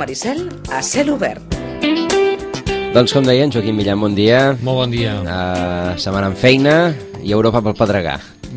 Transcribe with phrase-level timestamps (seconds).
[0.00, 1.44] Maricel a cel obert.
[2.94, 4.54] Doncs com deia en Joaquim Millán, bon dia.
[4.64, 5.12] Molt bon dia.
[5.20, 6.76] Uh, setmana en feina
[7.20, 8.14] i Europa pel Pedregà.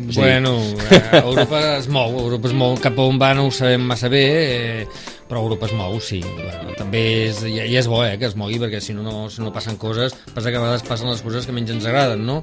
[0.08, 0.22] Sí.
[0.22, 0.56] Bueno,
[0.88, 4.08] eh, Europa es mou, Europa es mou cap a on va no ho sabem massa
[4.08, 6.22] bé, eh, però Europa es mou, sí.
[6.24, 9.28] Bueno, també és, ja, ja és bo eh, que es mogui, perquè si no, no,
[9.30, 12.24] si no passen coses, passa que a vegades passen les coses que menys ens agraden,
[12.26, 12.40] no?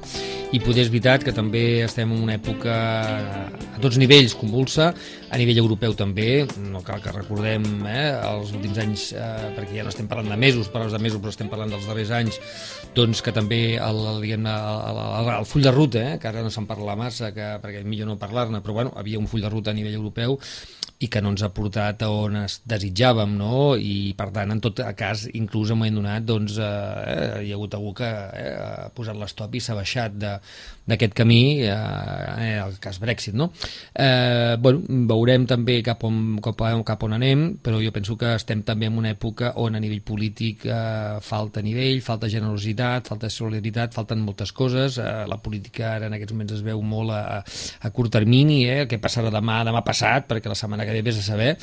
[0.51, 4.91] I poder és veritat que també estem en una època a tots nivells convulsa,
[5.31, 9.85] a nivell europeu també, no cal que recordem eh, els últims anys, eh, perquè ja
[9.87, 12.39] no estem parlant de mesos, parles de mesos, però estem parlant dels darrers anys,
[12.95, 16.51] doncs que també el, el, el, el, el full de ruta, eh, que ara no
[16.51, 19.71] se'n parla massa, que, perquè millor no parlar-ne, però bueno, havia un full de ruta
[19.71, 20.39] a nivell europeu
[21.01, 23.73] i que no ens ha portat a on es desitjàvem, no?
[23.73, 27.57] I per tant, en tot cas, inclús en un moment donat, doncs, eh, hi ha
[27.57, 32.99] hagut algú que eh, ha posat l'estop i s'ha baixat d'aquest camí, eh, el cas
[33.01, 33.49] Brexit, no?
[33.95, 38.35] Eh, bueno, veurem també cap on, cap, on, cap on anem, però jo penso que
[38.35, 43.31] estem també en una època on a nivell polític eh, falta nivell, falta generositat, falta
[43.33, 47.41] solidaritat, falten moltes coses, eh, la política ara en aquests moments es veu molt a,
[47.41, 51.19] a curt termini, eh, què passarà demà, demà passat, perquè la setmana que ve vés
[51.19, 51.55] a saber,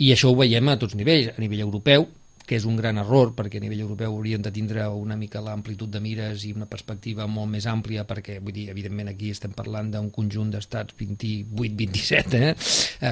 [0.00, 2.08] i això ho veiem a tots nivells, a nivell europeu,
[2.50, 5.86] que és un gran error perquè a nivell europeu haurien de tindre una mica l'amplitud
[5.94, 9.92] de mires i una perspectiva molt més àmplia perquè, vull dir, evidentment aquí estem parlant
[9.92, 12.50] d'un conjunt d'estats 28-27 eh?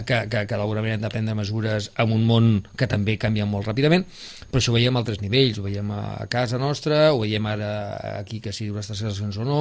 [0.02, 3.46] que, que, que d'alguna manera han de prendre mesures en un món que també canvia
[3.46, 4.08] molt ràpidament,
[4.50, 7.70] però això ho veiem a altres nivells, ho veiem a casa nostra, ho veiem ara
[8.16, 9.60] aquí que si les eleccions o no,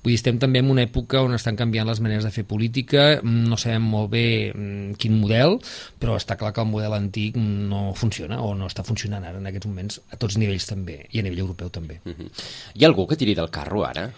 [0.00, 3.20] vull dir, estem també en una època on estan canviant les maneres de fer política,
[3.28, 5.58] no sabem molt bé mm, quin model,
[6.00, 9.46] però està clar que el model antic no funciona o no està funcionant ara en
[9.46, 12.00] aquests moments a tots nivells també, i a nivell europeu també.
[12.04, 12.30] Uh -huh.
[12.74, 14.12] Hi ha algú que tiri del carro ara?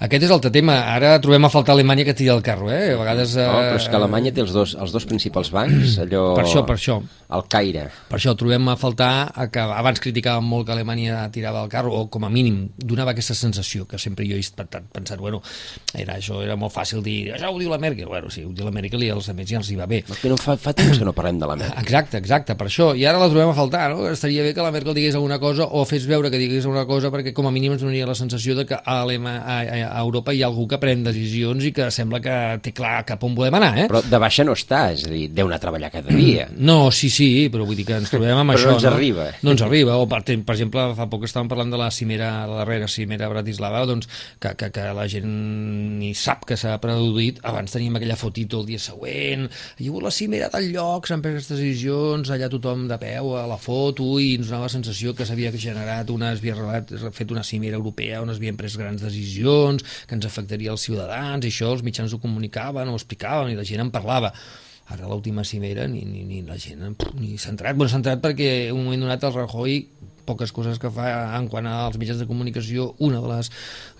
[0.00, 0.78] Aquest és l'altre tema.
[0.94, 2.94] Ara trobem a faltar Alemanya que tira el carro, eh?
[2.94, 3.34] A vegades...
[3.36, 3.44] Eh...
[3.44, 6.30] No, però és que Alemanya té els dos, els dos principals bancs, allò...
[6.38, 6.96] Per això, per això.
[7.30, 7.84] El Caire.
[8.08, 9.10] Per això trobem a faltar
[9.52, 13.36] que abans criticàvem molt que Alemanya tirava el carro, o com a mínim donava aquesta
[13.36, 15.42] sensació, que sempre jo he pensat, bueno,
[15.92, 18.08] era, això era molt fàcil dir, això ho diu la Merkel.
[18.08, 20.00] Bueno, sí, ho diu la Merkel i als altres ja els hi va bé.
[20.08, 21.76] Que no fa, fa temps que no parlem de la Merkel.
[21.84, 22.90] Exacte, exacte, per això.
[22.96, 24.08] I ara la trobem a faltar, no?
[24.08, 27.12] Estaria bé que la Merkel digués alguna cosa o fes veure que digués alguna cosa
[27.12, 30.32] perquè com a mínim ens donaria la sensació de que a, Alema, a, a Europa
[30.34, 33.56] hi ha algú que pren decisions i que sembla que té clar cap on volem
[33.58, 33.86] anar, eh?
[33.90, 36.48] Però de baixa no està, és a dir, deu anar a treballar cada dia.
[36.70, 38.70] No, sí, sí, però vull dir que ens trobem amb però això.
[38.70, 38.90] no ens no?
[38.92, 39.26] arriba.
[39.42, 42.60] No ens arriba, o per, per exemple, fa poc estàvem parlant de la cimera, la
[42.60, 44.06] darrera cimera a Bratislava, doncs
[44.38, 45.30] que, que, que la gent
[46.00, 49.48] ni sap que s'ha produït, abans teníem aquella fotito el dia següent,
[49.78, 53.34] hi ha hagut la cimera del lloc, s'han pres aquestes decisions, allà tothom de peu
[53.40, 57.44] a la foto i ens donava la sensació que s'havia generat una, s'havia fet una
[57.46, 61.70] cimera europea on es havien pres grans decisions, que ens afectaria els ciutadans, i això
[61.74, 64.32] els mitjans ho comunicaven, ho explicaven, i la gent en parlava.
[64.90, 66.82] Ara l'última cimera ni, ni, ni la gent
[67.14, 67.76] ni s'ha entrat.
[67.78, 69.76] Bueno, s'ha entrat perquè un moment donat el Rajoy
[70.30, 73.50] poques coses que fa en quant als mitjans de comunicació, una de les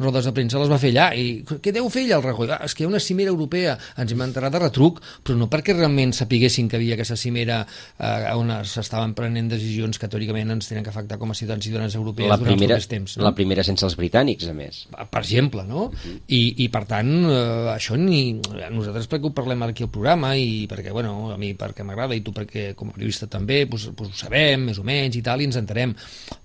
[0.00, 1.10] rodes de premsa les va fer allà.
[1.18, 2.54] I què deu fer allà el Rajoy?
[2.54, 3.76] Ah, és que hi ha una cimera europea.
[4.00, 8.30] Ens hem enterrat de retruc, però no perquè realment sapiguessin que havia aquesta cimera eh,
[8.38, 11.98] on s'estaven prenent decisions que teòricament ens tenen que afectar com a ciutadans i ciutadanes
[11.98, 13.18] europees la primera, els temps.
[13.18, 13.26] No?
[13.26, 14.84] La primera sense els britànics, a més.
[14.90, 15.90] Per exemple, no?
[15.90, 16.16] -huh.
[16.28, 18.40] I, I per tant, eh, això ni...
[18.70, 22.22] Nosaltres perquè ho parlem aquí al programa i perquè, bueno, a mi perquè m'agrada i
[22.24, 25.42] tu perquè com a periodista també, doncs, doncs ho sabem més o menys i tal,
[25.42, 25.94] i ens enterem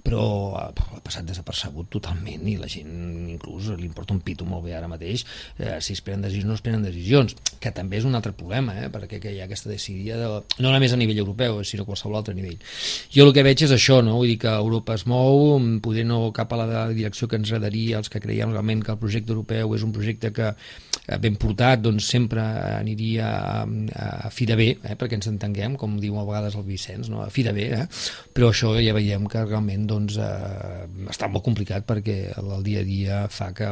[0.05, 4.75] però ha passat desapercebut totalment i la gent inclús li importa un pito molt bé
[4.77, 5.23] ara mateix
[5.57, 8.75] eh, si es prenen decisions no es prenen decisions que també és un altre problema
[8.77, 10.29] eh, perquè que hi ha aquesta decidia de,
[10.61, 12.59] no només a nivell europeu sinó a qualsevol altre nivell
[13.15, 14.19] jo el que veig és això, no?
[14.19, 17.97] vull dir que Europa es mou poder no cap a la direcció que ens agradaria
[18.01, 21.81] els que creiem realment que el projecte europeu és un projecte que eh, ben portat
[21.81, 22.43] doncs sempre
[22.75, 23.65] aniria a,
[24.27, 27.23] a fi de bé eh, perquè ens entenguem com diu a vegades el Vicenç no?
[27.25, 27.85] a fi de bé, eh?
[28.35, 32.87] però això ja veiem que realment doncs, eh, està molt complicat perquè el, dia a
[32.87, 33.67] dia fa que,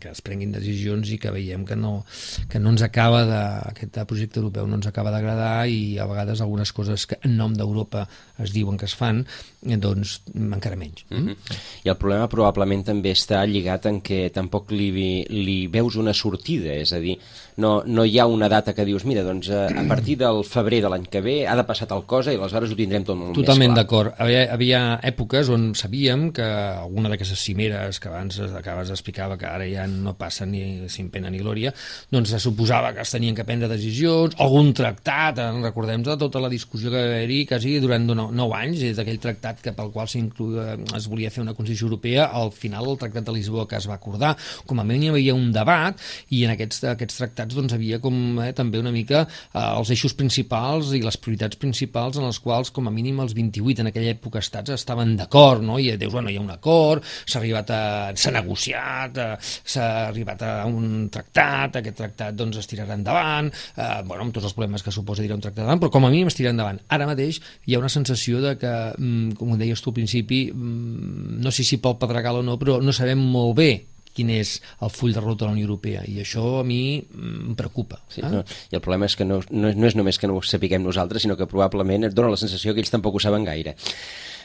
[0.00, 2.04] que es prenguin decisions i que veiem que no,
[2.48, 3.42] que no ens acaba de,
[3.72, 7.54] aquest projecte europeu no ens acaba d'agradar i a vegades algunes coses que en nom
[7.54, 8.06] d'Europa
[8.42, 9.22] es diuen que es fan,
[9.62, 11.04] doncs encara menys.
[11.10, 11.36] Mm -hmm.
[11.84, 14.90] I el problema probablement també està lligat en què tampoc li,
[15.28, 17.18] li veus una sortida, és a dir,
[17.56, 20.82] no, no hi ha una data que dius, mira, doncs a, a partir del febrer
[20.84, 23.36] de l'any que ve ha de passar tal cosa i aleshores ho tindrem tot molt
[23.36, 24.14] Totalment d'acord.
[24.22, 24.82] Havia, havia,
[25.12, 30.14] èpoques on sabíem que alguna d'aquestes cimeres que abans acabes d'explicar que ara ja no
[30.18, 31.72] passa ni sin pena ni glòria,
[32.12, 36.40] doncs se suposava que es tenien que prendre decisions, algun tractat, eh, recordem de tota
[36.42, 40.08] la discussió que va haver-hi quasi durant 9 anys, des d'aquell tractat que pel qual
[40.08, 43.98] es volia fer una Constitució Europea, al final el Tractat de Lisboa que es va
[43.98, 44.34] acordar,
[44.66, 45.98] com a mínim hi havia un debat
[46.30, 50.14] i en aquests, aquests tractats doncs, havia com eh, també una mica eh, els eixos
[50.18, 54.14] principals i les prioritats principals en els quals com a mínim els 28 en aquella
[54.14, 55.78] època estats estaven d'acord, no?
[55.82, 57.82] I dius, bueno, hi ha un acord, s'ha arribat a...
[58.14, 64.00] s'ha negociat, eh, s'ha arribat a un tractat, aquest tractat doncs es tirarà endavant, eh,
[64.06, 66.30] bueno, amb tots els problemes que suposa dir un tractat endavant, però com a mínim
[66.30, 66.82] es tirarà endavant.
[66.92, 71.40] Ara mateix hi ha una sensació de que, mm, com deies tu al principi, mm,
[71.42, 73.72] no sé si pel pedregal o no, però no sabem molt bé
[74.16, 77.46] quin és el full de ruta de la Unió Europea i això a mi mm,
[77.52, 78.30] em preocupa sí, eh?
[78.32, 80.84] no, i el problema és que no, no, no és només que no ho sapiguem
[80.84, 83.76] nosaltres sinó que probablement et dona la sensació que ells tampoc ho saben gaire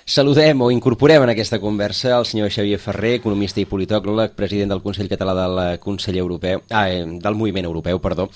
[0.07, 4.79] Saludem o incorporem en aquesta conversa el senyor Xavier Ferrer, economista i politòleg, president del
[4.79, 8.29] Consell Català del Consell Europeu, ah, eh, del Moviment Europeu, perdó.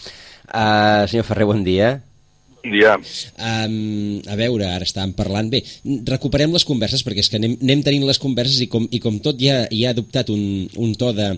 [0.51, 1.93] Uh, senyor Ferrer, bon dia.
[2.63, 2.95] Ja.
[3.41, 5.49] Um, a veure, ara estàvem parlant...
[5.51, 5.63] Bé,
[6.07, 9.17] recuperem les converses, perquè és que anem, anem tenint les converses i com, i com
[9.23, 10.43] tot ja, ja ha adoptat un,
[10.81, 11.31] un to de...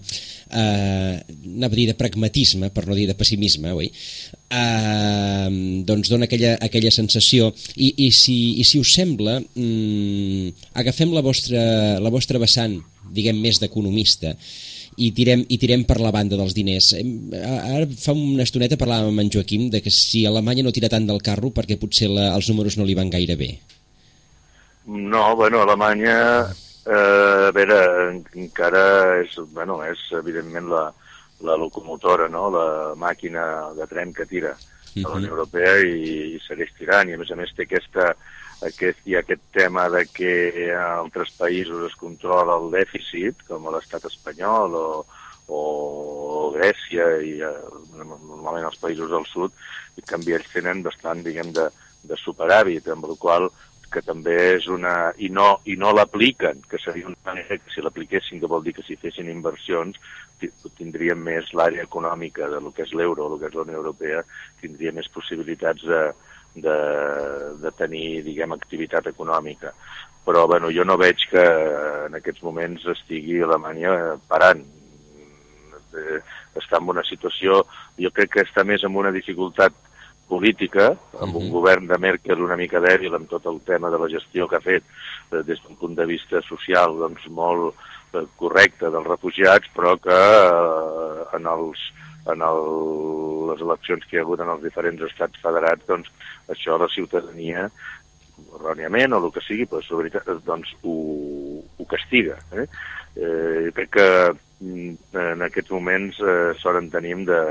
[0.53, 1.15] Uh,
[1.55, 3.87] anava a dir de pragmatisme, per no dir de pessimisme, oi?
[4.53, 7.53] Uh, doncs dona aquella, aquella sensació.
[7.77, 10.51] I, i, si, I si us sembla, um,
[10.83, 11.63] agafem la vostra,
[12.03, 12.77] la vostra vessant,
[13.13, 14.35] diguem, més d'economista,
[14.97, 16.91] i tirem, i tirem per la banda dels diners.
[16.93, 21.07] Ara fa una estoneta parlàvem amb en Joaquim de que si Alemanya no tira tant
[21.09, 23.53] del carro perquè potser la, els números no li van gaire bé.
[24.85, 26.17] No, bueno, Alemanya,
[26.85, 27.79] eh, a veure,
[28.35, 28.83] encara
[29.21, 30.83] és, bueno, és evidentment la,
[31.47, 32.49] la locomotora, no?
[32.51, 32.67] la
[32.99, 33.45] màquina
[33.77, 37.31] de tren que tira a la Unió Europea i, i segueix tirant, i a més
[37.31, 38.11] a més té aquesta,
[38.61, 40.33] aquest, hi ha aquest tema de que
[40.75, 44.87] a altres països es controla el dèficit, com l'estat espanyol o,
[45.47, 45.61] o
[46.55, 47.53] Grècia i eh,
[47.97, 49.53] normalment els països del sud,
[49.97, 51.69] i en canvi ells tenen bastant, diguem, de,
[52.03, 53.49] de superàvit, amb la qual
[53.93, 55.13] que també és una...
[55.21, 58.73] i no, i no l'apliquen, que seria una manera que si l'apliquessin, que vol dir
[58.73, 59.99] que si fessin inversions
[60.79, 64.23] tindríem més l'àrea econòmica de lo que és l'euro, el que és la Unió Europea,
[64.61, 66.01] tindria més possibilitats de,
[66.55, 66.77] de,
[67.61, 69.73] de tenir, diguem, activitat econòmica.
[70.23, 71.43] Però, bueno, jo no veig que
[72.07, 74.61] en aquests moments estigui Alemanya parant.
[75.93, 76.19] Eh,
[76.57, 77.63] està en una situació,
[77.99, 79.73] jo crec que està més en una dificultat
[80.29, 84.09] política, amb un govern de Merkel una mica dèbil amb tot el tema de la
[84.11, 87.73] gestió que ha fet eh, des d'un punt de vista social doncs molt
[88.13, 91.83] eh, correcte dels refugiats, però que eh, en els
[92.31, 92.61] en el,
[93.49, 96.09] les eleccions que hi ha hagut en els diferents estats federats, doncs
[96.53, 97.67] això la ciutadania,
[98.57, 100.97] erròniament o el que sigui, però veritat, doncs ho,
[101.77, 102.39] ho castiga.
[102.55, 102.67] Eh?
[103.13, 107.41] Eh, crec que mm, en aquests moments eh, sort en tenim de,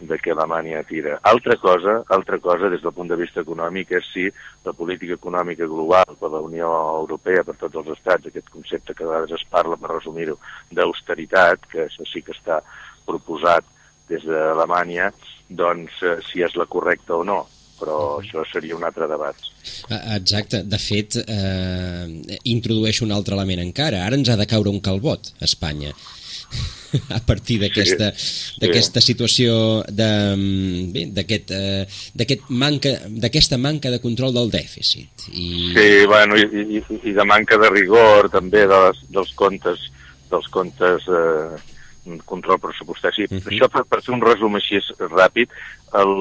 [0.00, 1.18] de que Alemanya tira.
[1.22, 4.28] Altra cosa, altra cosa des del punt de vista econòmic és si
[4.64, 6.70] la política econòmica global per la Unió
[7.00, 10.38] Europea, per tots els estats, aquest concepte que a vegades es parla, per resumir-ho,
[10.72, 12.62] d'austeritat, que això sí que està
[13.06, 13.64] proposat
[14.10, 15.10] des d'Alemanya,
[15.48, 17.40] doncs eh, si és la correcta o no
[17.80, 19.36] però això seria un altre debat.
[20.12, 20.62] Exacte.
[20.68, 24.04] De fet, eh, introdueix un altre element encara.
[24.04, 25.94] Ara ens ha de caure un calbot, a Espanya
[27.16, 29.52] a partir d'aquesta sí, situació
[29.86, 35.70] d'aquest eh, manca d'aquesta manca de control del dèficit i...
[35.76, 39.86] sí, bueno, i, i, i de manca de rigor també de les, dels comptes
[40.30, 41.54] dels comptes eh,
[42.26, 43.14] control pressupostari.
[43.14, 43.50] Sí, uh -huh.
[43.50, 45.48] Això per, per fer un resum així ràpid,
[45.92, 46.12] el,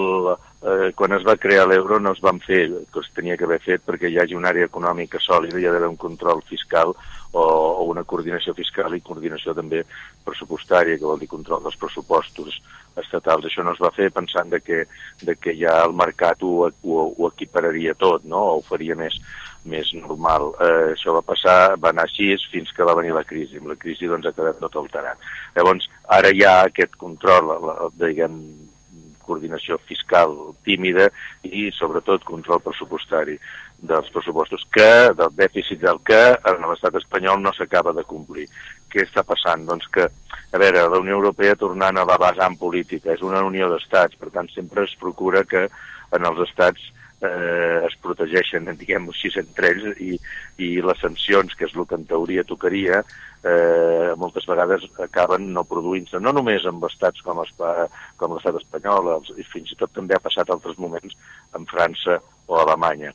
[0.64, 3.60] eh, quan es va crear l'euro no es van fer que es tenia que haver
[3.62, 6.94] fet perquè hi hagi una àrea econòmica sòlida, hi ha d'haver un control fiscal
[7.32, 9.84] o, o una coordinació fiscal i coordinació també
[10.26, 12.62] pressupostària, que vol dir control dels pressupostos
[12.98, 13.46] estatals.
[13.46, 14.86] Això no es va fer pensant de que,
[15.22, 18.42] de que ja el mercat ho, ho, ho equipararia tot, no?
[18.56, 19.20] o ho faria més,
[19.66, 20.54] més normal.
[20.62, 23.60] Eh, això va passar, va anar així fins que va venir la crisi.
[23.60, 25.30] Amb la crisi doncs, ha quedat tot alterat.
[25.58, 28.40] Llavors, ara hi ha aquest control, la, la, diguem,
[29.30, 30.34] coordinació fiscal
[30.66, 31.10] tímida
[31.46, 33.38] i, sobretot, control pressupostari
[33.90, 38.48] dels pressupostos, que, del dèficit del que en l'estat espanyol no s'acaba de complir.
[38.92, 39.64] Què està passant?
[39.70, 43.70] Doncs que, a veure, la Unió Europea tornant a la vessant política, és una unió
[43.72, 45.68] d'estats, per tant sempre es procura que
[46.18, 46.90] en els estats
[47.22, 50.16] eh, es protegeixen, diguem-ho així, entre ells i,
[50.64, 53.02] i les sancions, que és el que en teoria tocaria,
[53.44, 59.14] eh, moltes vegades acaben no produint-se, no només amb estats com, Espa, com l'estat espanyol,
[59.18, 61.16] els, i fins i tot també ha passat altres moments
[61.58, 63.14] en França o Alemanya,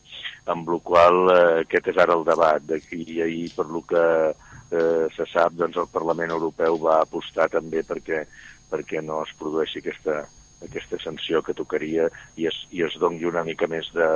[0.52, 4.04] amb la qual eh, aquest és ara el debat d'aquí i ahir per lo que
[4.30, 8.24] eh, se sap, doncs el Parlament Europeu va apostar també perquè,
[8.70, 10.24] perquè no es produeixi aquesta,
[10.64, 14.08] aquesta sanció que tocaria i es, i es doni una mica més de,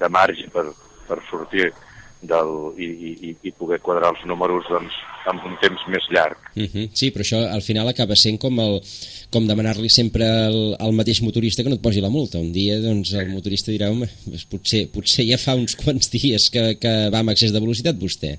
[0.00, 0.66] de marge per,
[1.08, 1.70] per sortir
[2.20, 2.86] del, i,
[3.30, 4.96] i, i poder quadrar els números doncs,
[5.30, 6.36] amb un temps més llarg.
[6.54, 6.88] Uh -huh.
[6.92, 8.80] Sí, però això al final acaba sent com, el,
[9.30, 12.38] com demanar-li sempre al, al mateix motorista que no et posi la multa.
[12.38, 16.50] Un dia doncs, el motorista dirà, home, doncs potser, potser ja fa uns quants dies
[16.50, 18.38] que, que va amb excés de velocitat vostè.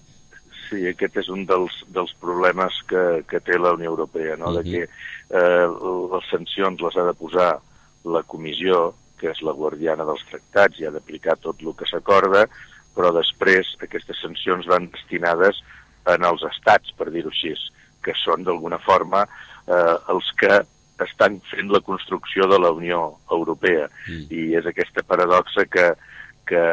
[0.72, 4.54] Sí, aquest és un dels, dels problemes que, que té la Unió Europea, no?
[4.54, 4.64] Uh -huh.
[4.64, 5.68] de que eh,
[6.14, 7.60] les sancions les ha de posar
[8.06, 12.48] la comissió, que és la guardiana dels tractats i ha d'aplicar tot el que s'acorda,
[12.96, 15.62] però després aquestes sancions van destinades
[16.08, 17.54] en els estats, per dir-ho així,
[18.02, 19.28] que són d'alguna forma
[19.68, 20.64] eh, els que
[21.04, 23.90] estan fent la construcció de la Unió Europea.
[24.08, 24.26] Mm.
[24.32, 25.88] I és aquesta paradoxa que,
[26.48, 26.64] que,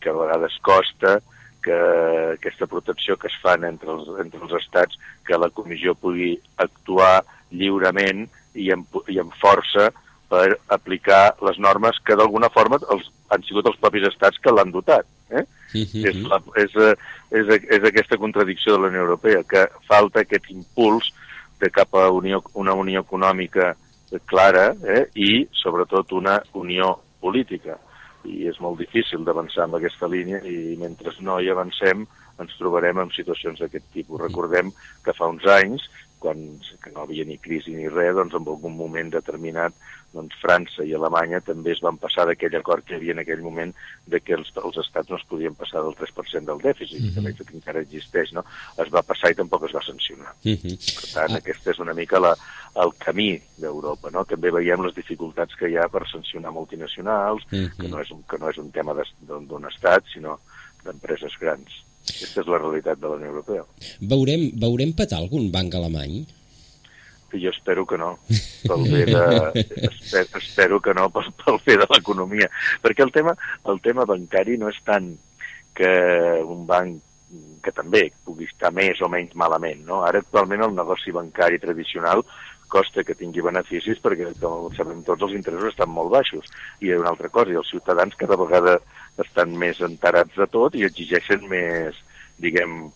[0.00, 1.20] que a vegades costa
[1.62, 1.78] que
[2.34, 7.22] aquesta protecció que es fan entre els, entre els estats, que la comissió pugui actuar
[7.52, 8.26] lliurement
[8.58, 9.90] i amb, i amb força
[10.32, 14.72] per aplicar les normes que d'alguna forma els, han sigut els propis estats que l'han
[14.72, 15.06] dotat.
[15.30, 15.44] Eh?
[15.72, 16.06] Mm -hmm.
[16.08, 16.72] és, la, és,
[17.30, 21.12] és, és aquesta contradicció de la Unió Europea, que falta aquest impuls
[21.60, 23.76] de cap a unió, una unió econòmica
[24.26, 25.08] clara eh?
[25.14, 27.78] i, sobretot, una unió política
[28.28, 32.06] i és molt difícil d'avançar en aquesta línia i mentre no hi avancem
[32.42, 34.20] ens trobarem en situacions d'aquest tipus.
[34.22, 34.72] Recordem
[35.04, 35.84] que fa uns anys,
[36.22, 36.44] quan
[36.82, 39.74] que no havia ni crisi ni res, doncs en algun moment determinat
[40.12, 43.42] doncs França i Alemanya també es van passar d'aquell acord que hi havia en aquell
[43.44, 43.72] moment
[44.12, 47.36] de que els, els estats no es podien passar del 3% del dèficit, mm -hmm.
[47.36, 48.44] que, que encara existeix, no?
[48.84, 50.34] Es va passar i tampoc es va sancionar.
[50.44, 50.76] Mm -hmm.
[51.00, 51.38] Per tant, ah.
[51.38, 52.36] aquesta és una mica la,
[52.84, 54.24] el camí d'Europa, no?
[54.24, 57.76] També veiem les dificultats que hi ha per sancionar multinacionals, mm -hmm.
[57.80, 60.40] que, no és un, que no és un tema d'un estat, sinó
[60.84, 61.91] d'empreses grans.
[62.02, 63.64] Aquesta és la realitat de la Unió Europea.
[64.12, 66.22] Veurem, veurem petar algun banc alemany?
[67.32, 68.18] jo espero que no,
[68.68, 72.48] pel bé de, espero, espero que no pel, pel bé de l'economia,
[72.84, 73.32] perquè el tema,
[73.72, 75.08] el tema bancari no és tant
[75.72, 75.92] que
[76.44, 77.00] un banc
[77.64, 79.84] que també pugui estar més o menys malament.
[79.86, 80.02] No?
[80.04, 82.24] Ara actualment el negoci bancari tradicional
[82.72, 86.48] costa que tingui beneficis perquè, com sabem tots, els interessos estan molt baixos.
[86.80, 88.78] I hi ha una altra cosa, i els ciutadans cada vegada
[89.20, 91.98] estan més enterats de tot i exigeixen més,
[92.40, 92.90] diguem,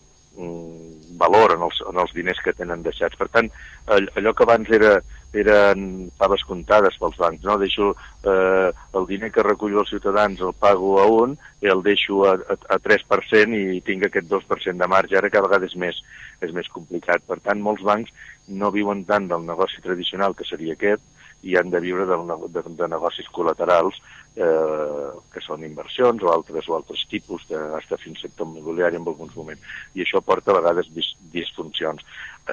[1.17, 3.17] valor en els, en els diners que tenen deixats.
[3.17, 3.49] Per tant,
[3.89, 4.97] allò que abans era,
[5.37, 5.81] eren
[6.19, 7.57] faves comptades pels bancs, no?
[7.61, 7.89] Deixo
[8.23, 12.35] eh, el diner que recullo els ciutadans, el pago a un i el deixo a,
[12.37, 15.17] a, a 3% i tinc aquest 2% de marge.
[15.17, 15.99] Ara cada vegada és més,
[16.41, 17.25] és més complicat.
[17.27, 18.13] Per tant, molts bancs
[18.47, 21.03] no viuen tant del negoci tradicional, que seria aquest,
[21.43, 22.17] i han de viure de,
[22.53, 23.99] de, de negocis col·laterals
[24.35, 29.05] eh, que són inversions o altres o altres tipus de, fins fins sector immobiliari en
[29.05, 29.61] alguns moments.
[29.93, 32.03] I això porta a vegades dis, disfuncions.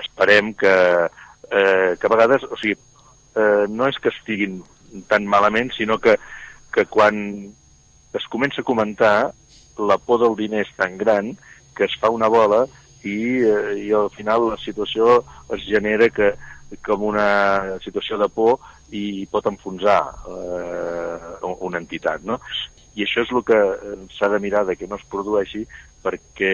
[0.03, 0.75] Esperem que,
[1.51, 2.77] eh, que a vegades, o sigui,
[3.37, 4.63] eh, no és que estiguin
[5.09, 6.17] tan malament, sinó que,
[6.75, 7.17] que quan
[8.15, 9.33] es comença a comentar
[9.79, 11.35] la por del diner és tan gran
[11.75, 12.65] que es fa una bola
[13.03, 15.25] i, eh, i al final la situació
[15.57, 16.35] es genera que
[16.87, 18.59] com una situació de por
[18.95, 19.99] i pot enfonsar
[20.31, 22.39] eh, una entitat, no?
[22.95, 23.59] I això és el que
[24.15, 25.65] s'ha de mirar de que no es produeixi
[26.05, 26.53] perquè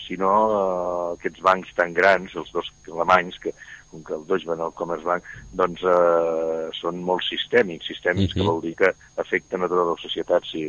[0.00, 3.52] si no eh, aquests bancs tan grans, els dos alemanys, que,
[3.92, 5.28] com que el Deutsche Bank el Commerzbank,
[5.60, 8.40] doncs eh, són molt sistèmics, sistèmics uh -huh.
[8.40, 10.64] que vol dir que afecten a tota la societat si,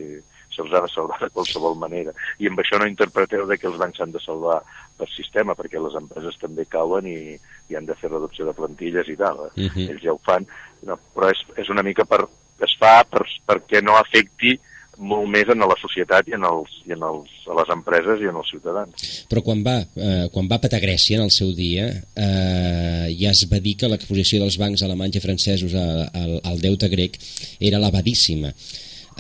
[0.60, 2.14] se'ls ha de salvar de qualsevol manera.
[2.40, 4.60] I amb això no interpreteu de que els bancs s'han de salvar
[5.00, 7.20] per sistema, perquè les empreses també cauen i,
[7.72, 9.46] i han de fer reducció de plantilles i tal.
[9.48, 9.52] Eh?
[9.56, 9.76] Uh mhm.
[9.76, 9.90] -huh.
[9.94, 10.48] Ells ja ho fan,
[10.84, 12.26] no, però és, és una mica per,
[12.66, 14.60] es fa per, perquè no afecti
[15.00, 18.28] molt més en la societat i en, els, i en els, a les empreses i
[18.28, 19.06] en els ciutadans.
[19.32, 21.88] Però quan va, eh, quan va petar Grècia en el seu dia,
[22.20, 26.92] eh, ja es va dir que l'exposició dels bancs alemanys i francesos al, al deute
[26.92, 27.16] grec
[27.60, 28.52] era elevadíssima.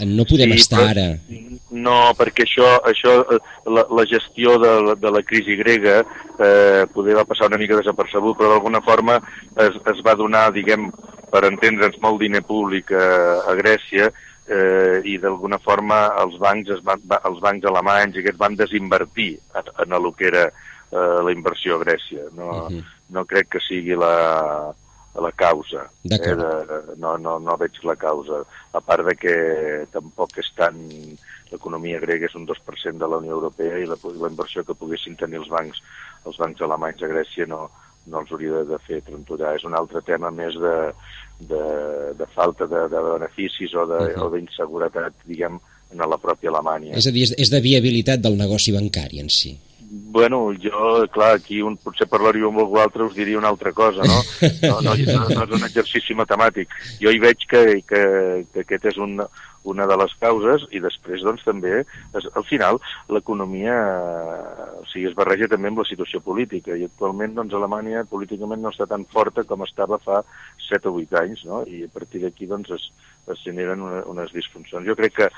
[0.05, 1.49] No podem sí, estar però, ara...
[1.69, 3.37] No, perquè això, això eh,
[3.69, 8.37] la, la gestió de, de la crisi grega eh, poder va passar una mica desapercebut,
[8.39, 9.19] però d'alguna forma
[9.65, 10.89] es, es va donar, diguem,
[11.29, 13.05] per entendre'ns, molt diner públic a,
[13.51, 14.09] a Grècia
[14.49, 19.71] eh, i d'alguna forma els bancs, es van, els bancs alemanys aquests van desinvertir en,
[19.85, 22.29] en el que era eh, la inversió a Grècia.
[22.33, 22.83] No, uh -huh.
[23.09, 24.73] no crec que sigui la,
[25.15, 25.87] la causa.
[26.03, 26.39] D'acord.
[26.39, 28.43] de, no, no, no veig la causa.
[28.73, 29.35] A part de que
[29.91, 30.77] tampoc és tan...
[31.49, 35.15] L'economia grega és un 2% de la Unió Europea i la, la inversió que poguessin
[35.17, 35.79] tenir els bancs,
[36.29, 37.63] els bancs alemanys a Grècia no,
[38.05, 39.55] no els hauria de fer trontollar.
[39.57, 40.75] És un altre tema més de,
[41.49, 41.63] de,
[42.19, 44.21] de falta de, de beneficis o de- Mhm.
[44.21, 45.57] o d'inseguretat, diguem,
[45.89, 46.93] en la pròpia Alemanya.
[47.01, 49.55] És a dir, és, és de viabilitat del negoci bancari en si.
[49.91, 54.05] Bueno, jo, clar, aquí un, potser parlaria amb algú altre us diria una altra cosa,
[54.05, 54.19] no?
[54.69, 56.69] No, no, no, no és un exercici matemàtic.
[57.01, 58.01] Jo hi veig que, que,
[58.53, 59.17] que aquest és un,
[59.63, 61.81] una de les causes i després, doncs, també,
[62.15, 62.79] es, al final,
[63.11, 63.75] l'economia
[64.79, 68.71] o sigui, es barreja també amb la situació política i actualment, doncs, Alemanya políticament no
[68.73, 70.21] està tan forta com estava fa
[70.69, 71.63] 7 o 8 anys, no?
[71.67, 72.87] I a partir d'aquí, doncs, es,
[73.27, 74.87] es generen una, unes disfuncions.
[74.87, 75.29] Jo crec que,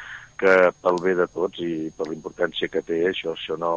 [0.42, 3.74] que pel bé de tots i per la importància que té això, això no...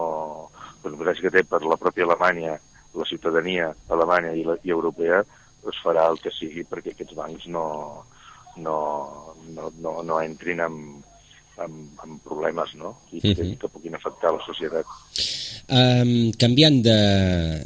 [0.83, 2.59] Per la importància que té per la pròpia Alemanya,
[2.95, 5.23] la ciutadania alemanya i, la, i europea,
[5.71, 7.65] es farà el que sigui perquè aquests bancs no,
[8.57, 10.79] no, no, no, no entrin en,
[11.65, 11.73] en,
[12.05, 12.97] en problemes, no?
[13.13, 13.57] I que, Mhm.
[13.59, 14.87] que puguin afectar la societat.
[15.65, 16.97] Um, canviant de,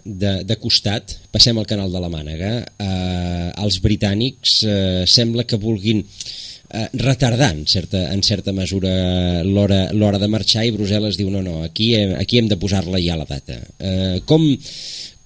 [0.04, 2.50] de, de costat, passem al canal de la Mànega.
[2.78, 9.88] Uh, els britànics uh, sembla que vulguin uh, retardar en certa, en certa mesura l'hora
[9.92, 13.16] l'hora de marxar i Brussel·les diu no, no, aquí hem, aquí hem de posar-la ja
[13.18, 13.58] la data.
[13.80, 14.46] Uh, com,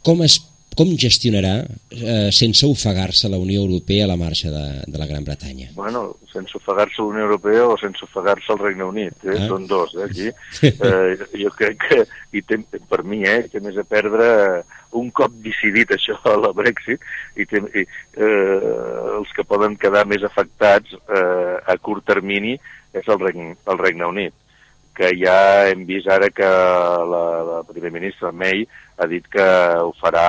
[0.01, 0.39] com, es,
[0.79, 5.71] com gestionarà uh, sense ofegar-se la Unió Europea la marxa de, de la Gran Bretanya?
[5.77, 9.37] Bueno, sense ofegar-se la Unió Europea o sense ofegar-se el Regne Unit, eh?
[9.37, 9.49] Ah.
[9.49, 10.31] són dos, eh, aquí.
[10.83, 11.99] Eh, jo crec que,
[12.35, 12.59] i té,
[12.91, 14.27] per mi, eh, té més a perdre
[14.99, 17.03] un cop decidit això, la Brexit,
[17.37, 18.61] i, té, i eh,
[19.19, 22.57] els que poden quedar més afectats eh, a curt termini
[22.93, 24.42] és el Regne, el Regne Unit
[24.97, 28.67] que ja hem vist ara que la, la primer ministra May
[29.01, 29.45] ha dit que
[29.81, 30.27] ho farà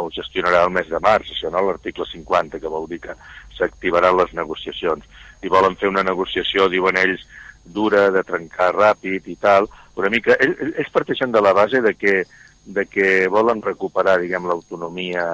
[0.00, 3.16] o gestionarà el mes de març, això no, l'article 50, que vol dir que
[3.58, 5.04] s'activaran les negociacions.
[5.44, 7.26] I volen fer una negociació, diuen ells,
[7.64, 9.68] dura, de trencar ràpid i tal.
[10.00, 12.24] Una mica, ells, ells parteixen de la base de que,
[12.64, 15.26] de que volen recuperar, diguem, l'autonomia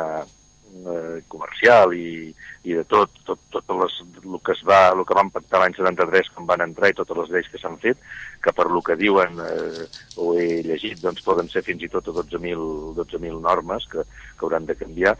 [0.70, 2.30] eh, comercial i,
[2.64, 5.76] i de tot, tot, tot les, el que es va, el que van pactar l'any
[5.78, 8.00] 73 quan van entrar i totes les lleis que s'han fet,
[8.42, 9.86] que per lo que diuen, eh,
[10.16, 14.46] ho he llegit, doncs poden ser fins i tot a 12.000 12 normes que, que
[14.46, 15.16] hauran de canviar,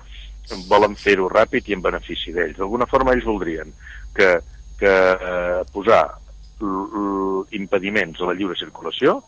[0.71, 2.57] volen fer-ho ràpid i en benefici d'ells.
[2.59, 3.71] D'alguna forma ells voldrien
[4.17, 4.33] que,
[4.81, 6.03] que eh, posar
[7.57, 9.21] impediments a la lliure circulació,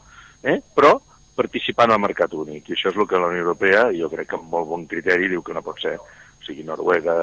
[0.42, 0.98] eh, però
[1.36, 2.68] participant al mercat únic.
[2.68, 5.28] I això és el que la Unió Europea, jo crec que amb molt bon criteri,
[5.32, 5.96] diu que no pot ser.
[5.98, 7.14] O sigui, Noruega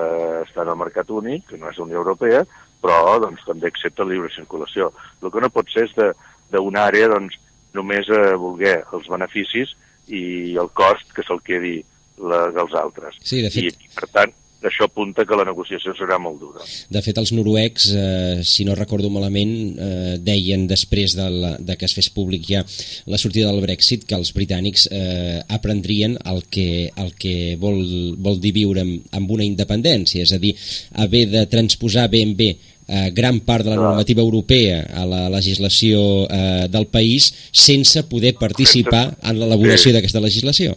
[0.45, 2.43] està en el mercat únic, que no és la Unió Europea,
[2.81, 4.91] però doncs, també accepta la lliure circulació.
[5.21, 6.13] El que no pot ser és de-
[6.51, 7.35] d'una àrea doncs,
[7.73, 9.75] només eh, voler els beneficis
[10.07, 11.83] i el cost que se'l quedi
[12.17, 13.15] la, dels altres.
[13.21, 16.63] Sí, de fet- I, per tant, això apunta que la negociació serà molt dura.
[16.91, 21.77] De fet, els noruecs, eh, si no recordo malament, eh, deien després de, la, de
[21.79, 22.65] que es fes públic ja
[23.05, 27.79] la sortida del Brexit que els britànics eh, aprendrien el que, el que vol,
[28.19, 30.55] vol dir viure amb, amb una independència, és a dir,
[30.93, 32.57] haver de transposar ben bé
[32.89, 38.35] eh, gran part de la normativa europea a la legislació eh, del país sense poder
[38.35, 39.95] participar en l'elaboració Sí.
[39.95, 40.75] d'aquesta legislació.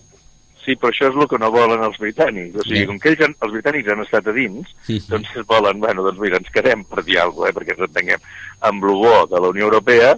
[0.65, 2.55] Sí, però això és el que no volen els britànics.
[2.61, 5.09] O sigui, com que ells han, els britànics han estat a dins, Mhm.
[5.09, 7.89] doncs es volen, bueno, doncs mira, ens quedem, per dir alguna cosa, eh, perquè ens
[7.89, 8.21] entenguem,
[8.61, 10.13] amb lo bo de la Unió Europea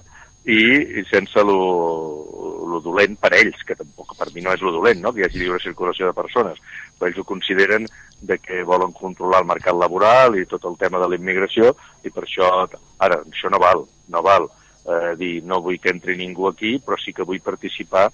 [0.44, 4.70] i, i sense lo, lo dolent per ells, que tampoc per mi no és lo
[4.74, 6.58] dolent, no?, que hi hagi lliure circulació de persones,
[6.98, 7.86] però ells ho consideren
[8.20, 12.10] de que volen controlar el mercat laboral i tot el tema de la immigració, i
[12.10, 14.48] per això, ara, això no val, no val
[14.84, 18.10] eh, dir no vull que entri ningú aquí, però sí que vull participar,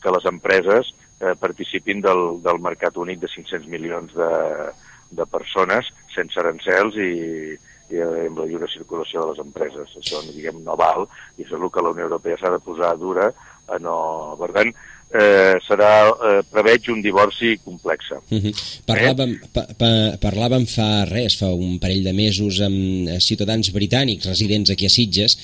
[0.00, 4.32] que les empreses eh, participin del, del mercat únic de 500 milions de,
[5.10, 7.12] de persones sense arancels i,
[7.94, 9.94] i amb la lliure circulació de les empreses.
[10.00, 12.96] Això, diguem, no val, i això és el que la Unió Europea s'ha de posar
[13.00, 13.30] dura
[13.68, 13.96] a no...
[14.40, 14.72] Per tant,
[15.14, 18.10] eh, serà, eh, preveig un divorci complex.
[18.28, 18.52] Mhm.
[18.88, 24.28] Parlàvem, pa, pa, parlàvem fa res, fa un parell de mesos amb eh, ciutadans britànics
[24.32, 25.38] residents aquí a Sitges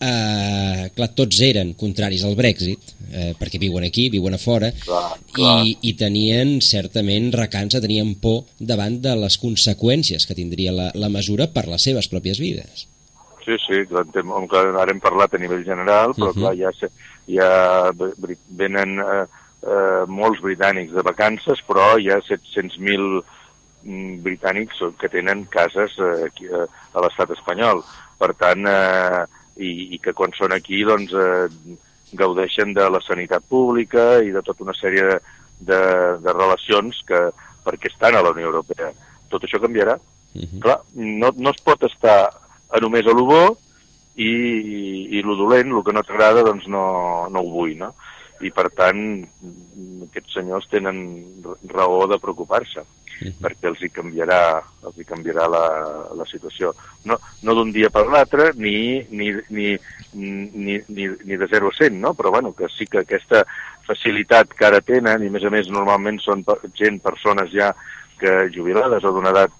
[0.00, 5.16] eh, clar, tots eren contraris al Brexit eh, perquè viuen aquí, viuen a fora Clar,
[5.32, 5.56] clar.
[5.66, 11.08] i, i tenien certament recança, tenien por davant de les conseqüències que tindria la, la
[11.12, 12.86] mesura per les seves pròpies vides
[13.48, 14.04] Sí, sí, clar,
[14.76, 16.40] ara hem parlat a nivell general, però Mhm.
[16.42, 16.90] clar, ja, se-
[17.32, 17.90] ja
[18.60, 19.24] venen eh,
[19.64, 23.22] eh, molts britànics de vacances, però hi ha 700.000
[23.84, 27.80] mm, britànics que tenen cases eh, aquí, eh, a l'estat espanyol.
[28.20, 29.24] Per tant, eh,
[29.58, 31.76] i, i que quan són aquí, doncs, eh,
[32.18, 35.18] gaudeixen de la sanitat pública i de tota una sèrie de,
[35.70, 35.80] de,
[36.24, 37.20] de relacions que,
[37.66, 38.92] perquè estan a la Unió Europea.
[39.28, 39.98] tot això canviarà.
[40.34, 40.60] Uh -huh.
[40.60, 42.30] Clar, no, no es pot estar
[42.70, 43.58] a només a lo bo
[44.16, 47.94] i, i, i lo dolent, el que no t'agrada, doncs no, no ho vull, no?
[48.46, 49.00] I per tant,
[50.08, 51.02] aquests senyors tenen
[51.72, 52.84] raó de preocupar-se
[53.20, 53.34] -huh.
[53.42, 54.40] perquè els hi canviarà,
[54.86, 55.64] els hi canviarà la,
[56.16, 56.72] la situació.
[57.08, 59.70] No, no d'un dia per l'altre, ni, ni, ni,
[60.14, 62.14] ni, ni, ni de 0 a 100, no?
[62.14, 63.44] però bueno, que sí que aquesta
[63.88, 66.44] facilitat que ara tenen, i a més a més normalment són
[66.76, 67.72] gent, persones ja
[68.18, 69.54] que jubilades o d'una edat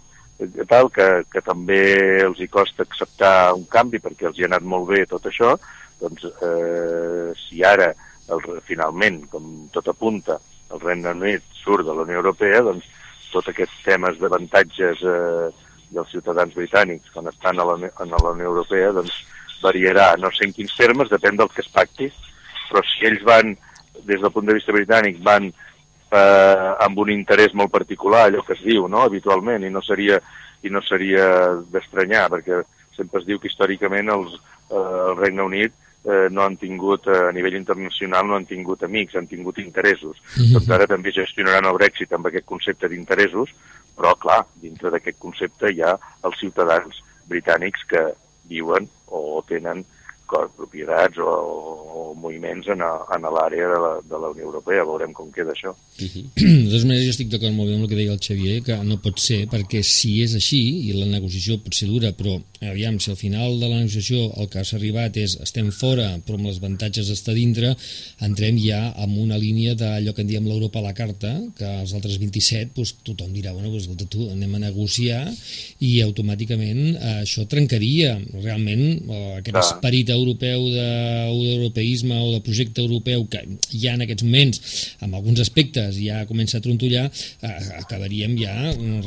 [0.70, 1.80] tal, que, que també
[2.22, 5.56] els hi costa acceptar un canvi perquè els hi ha anat molt bé tot això,
[5.98, 7.88] doncs eh, si ara
[8.34, 10.38] el, finalment, com tot apunta,
[10.72, 12.86] el Regne Unit surt de la Unió Europea, doncs
[13.32, 15.48] tots aquests temes d'avantatges eh,
[15.92, 19.14] dels ciutadans britànics quan estan a la, a la Unió Europea, doncs
[19.62, 22.10] variarà, no sé en quins termes, depèn del que es pacti,
[22.68, 23.56] però si ells van,
[24.04, 28.54] des del punt de vista britànic, van eh, amb un interès molt particular, allò que
[28.56, 29.02] es diu no?
[29.06, 30.20] habitualment, i no seria,
[30.62, 31.26] i no seria
[31.72, 32.62] d'estranyar, perquè
[32.96, 34.38] sempre es diu que històricament els,
[34.70, 35.74] eh, el Regne Unit
[36.08, 40.16] eh, no han tingut, eh, a nivell internacional, no han tingut amics, han tingut interessos.
[40.36, 40.52] Mm -hmm.
[40.52, 43.50] Doncs ara també gestionaran el Brexit amb aquest concepte d'interessos,
[43.96, 48.02] però, clar, dintre d'aquest concepte hi ha els ciutadans britànics que
[48.48, 49.84] viuen o tenen
[50.56, 54.86] propietats o, o moviments en, a, en l'àrea de, la, de la Unió Europea.
[54.88, 55.74] Veurem com queda això.
[55.98, 56.24] Uh -huh.
[56.68, 58.76] De totes maneres, jo estic d'acord molt bé amb el que deia el Xavier, que
[58.84, 62.98] no pot ser, perquè si és així, i la negociació pot ser dura, però aviam,
[62.98, 66.46] si al final de la negociació el que s'ha arribat és estem fora, però amb
[66.46, 67.76] les avantatges d'estar dintre,
[68.20, 71.94] entrem ja amb una línia d'allò que en diem l'Europa a la carta, que els
[71.94, 75.22] altres 27, doncs, tothom dirà, bueno, doncs, escolta, tu, anem a negociar,
[75.80, 79.64] i automàticament eh, això trencaria realment eh, aquest Clar.
[79.64, 84.60] esperit europeu d'europeisme o de projecte europeu que ja en aquests moments,
[85.04, 88.54] amb alguns aspectes, ja comença a trontollar, eh, acabaríem ja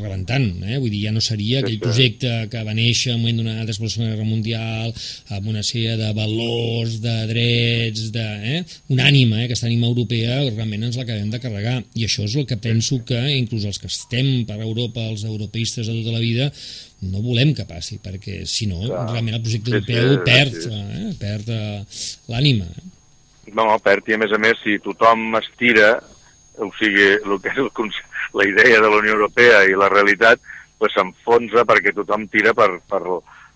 [0.01, 0.49] rebentant.
[0.65, 0.77] Eh?
[0.79, 3.89] Vull dir, ja no seria aquell projecte que va néixer en moment d'una de la
[3.89, 4.93] Segona Guerra Mundial,
[5.29, 8.61] amb una sèrie de valors, de drets, de, eh?
[8.93, 9.49] una ànima, eh?
[9.49, 11.79] aquesta ànima europea, realment ens l'acabem de carregar.
[11.95, 15.87] I això és el que penso que, inclús els que estem per Europa, els europeistes
[15.87, 16.51] de tota la vida,
[17.01, 19.07] no volem que passi, perquè si no, Clar.
[19.09, 20.81] realment el projecte europeu sí, sí, perd, sí.
[21.01, 21.83] Eh, perd eh,
[22.29, 22.67] l'ànima.
[22.69, 23.53] Eh?
[23.57, 25.95] No, perd, i a més a més, si tothom estira,
[26.61, 27.71] o sigui, el que és el,
[28.37, 30.41] la idea de la Unió Europea i la realitat,
[30.81, 33.01] pues s'enfonsa perquè tothom tira per, per,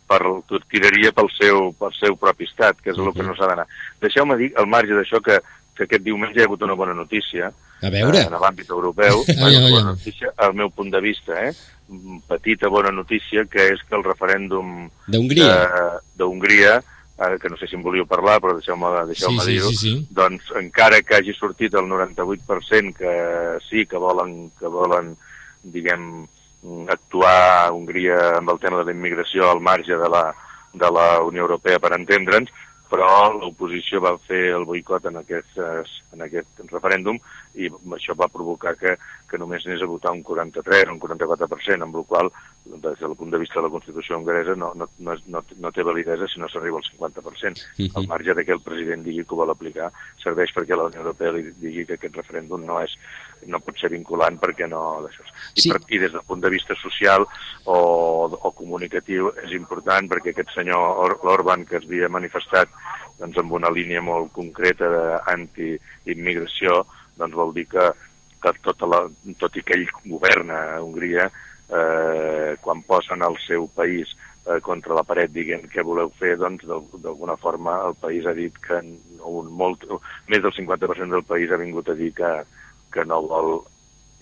[0.10, 3.49] per, tot tiraria pel seu, pel seu propi estat, que és el que no s'ha
[3.51, 3.67] d'anar.
[4.01, 5.39] Deixeu-me dir, al marge d'això, que,
[5.77, 8.23] que aquest diumenge hi ha hagut una bona notícia, a veure.
[8.23, 11.53] Eh, en l'àmbit europeu, una bona notícia, al meu punt de vista, eh?
[12.27, 16.79] petita bona notícia, que és que el referèndum d'Hongria,
[17.21, 19.75] eh, que no sé si en volíeu parlar, però deixeu-me deixeu, -me, sí, dir-ho, sí,
[19.75, 20.07] sí, sí.
[20.09, 23.13] doncs encara que hagi sortit el 98% que
[23.69, 25.15] sí, que volen, que volen
[25.63, 26.25] diguem,
[26.89, 30.33] actuar a Hongria amb el tema de la immigració al marge de la,
[30.73, 32.49] de la Unió Europea per entendre'ns,
[32.89, 35.57] però l'oposició va fer el boicot en aquest,
[36.13, 37.19] en aquest referèndum
[37.55, 38.95] i això va provocar que,
[39.29, 42.31] que només anés a votar un 43 o un 44%, amb la qual
[42.65, 46.27] des del punt de vista de la Constitució hongaresa no, no, no, no, té validesa
[46.27, 47.21] si no s'arriba al 50%.
[47.21, 47.91] Uh -huh.
[47.95, 49.91] Al marge de que el president digui que ho vol aplicar,
[50.23, 52.97] serveix perquè la Unió Europea li digui que aquest referèndum no, és,
[53.45, 55.07] no pot ser vinculant perquè no...
[55.55, 55.69] I, sí.
[55.69, 57.25] per, I des del punt de vista social
[57.65, 57.77] o,
[58.41, 62.69] o comunicatiu és important perquè aquest senyor l'Orban que es havia manifestat
[63.19, 66.83] doncs, amb una línia molt concreta d'anti-immigració,
[67.17, 67.89] doncs vol dir que,
[68.43, 69.01] que tota la,
[69.41, 71.30] tot i que ell governa a Hongria,
[71.69, 76.65] eh, quan posen el seu país eh, contra la paret dient què voleu fer, doncs
[76.67, 78.82] d'alguna forma el país ha dit que
[79.25, 79.88] un molt,
[80.30, 82.34] més del 50% del país ha vingut a dir que,
[82.93, 83.58] que no vol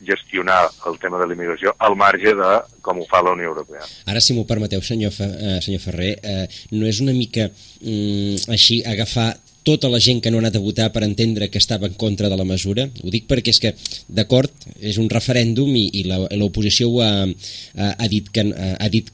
[0.04, 2.52] gestionar el tema de l'immigració al marge de
[2.84, 3.86] com ho fa la Unió Europea.
[4.10, 8.52] Ara, si m'ho permeteu, senyor, Fe, eh, senyor Ferrer, eh, no és una mica mm,
[8.52, 9.32] així agafar
[9.64, 12.30] tota la gent que no ha anat a votar per entendre que estava en contra
[12.30, 12.88] de la mesura.
[13.04, 13.74] Ho dic perquè és que,
[14.08, 19.12] d'acord, és un referèndum i, i l'oposició ha, ha, ha dit que ha dit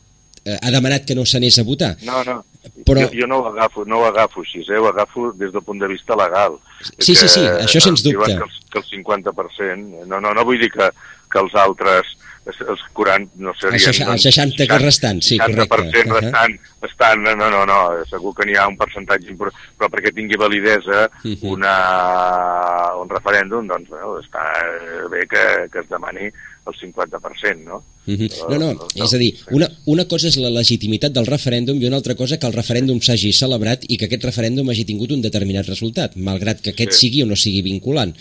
[0.49, 1.95] ha demanat que no s'anés a votar.
[2.07, 2.39] No, no.
[2.85, 3.03] Però...
[3.07, 4.79] Jo, jo no ho agafo, no ho agafo així, eh?
[4.79, 6.57] ho agafo des del punt de vista legal.
[6.97, 8.33] Sí, sí, sí, això sens dubte.
[8.35, 10.89] Que, el, que el 50%, no, no, no vull dir que,
[11.31, 12.15] que els altres
[12.47, 13.75] els 40 no serien...
[13.75, 15.61] El, 60, el 60 que restant, sí, correcte.
[15.63, 16.89] El 60% restant uh -huh.
[16.89, 17.23] estan...
[17.23, 21.27] No, no, no, segur que n'hi ha un percentatge important, però perquè tingui validesa uh
[21.27, 21.35] mhm.
[21.35, 21.51] -huh.
[21.55, 21.75] una,
[23.01, 24.43] un referèndum, doncs bueno, està
[25.09, 26.31] bé que, que es demani
[26.69, 27.83] el 50%, no?
[28.05, 28.29] Mm -hmm.
[28.49, 31.97] No, no, és a dir, una, una cosa és la legitimitat del referèndum i una
[31.97, 35.67] altra cosa que el referèndum s'hagi celebrat i que aquest referèndum hagi tingut un determinat
[35.67, 36.99] resultat, malgrat que aquest Sí.
[37.09, 38.13] sigui o no sigui vinculant.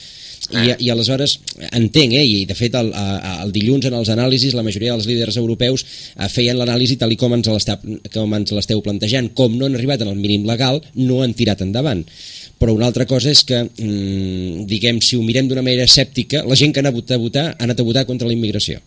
[0.50, 1.40] I, I aleshores
[1.72, 2.92] entenc, eh, i de fet el,
[3.44, 5.84] el dilluns en els anàlisis la majoria dels líders europeus
[6.16, 7.80] eh, feien l'anàlisi tal i com ens l'està-
[8.12, 9.32] com ens l'esteu plantejant.
[9.34, 12.06] Com no han arribat en el mínim legal, no han tirat endavant.
[12.59, 16.57] Però una altra cosa és que, mm, diguem, si ho mirem d'una manera escèptica, la
[16.59, 18.81] gent que ha anat a votar ha anat a votar contra la immigració.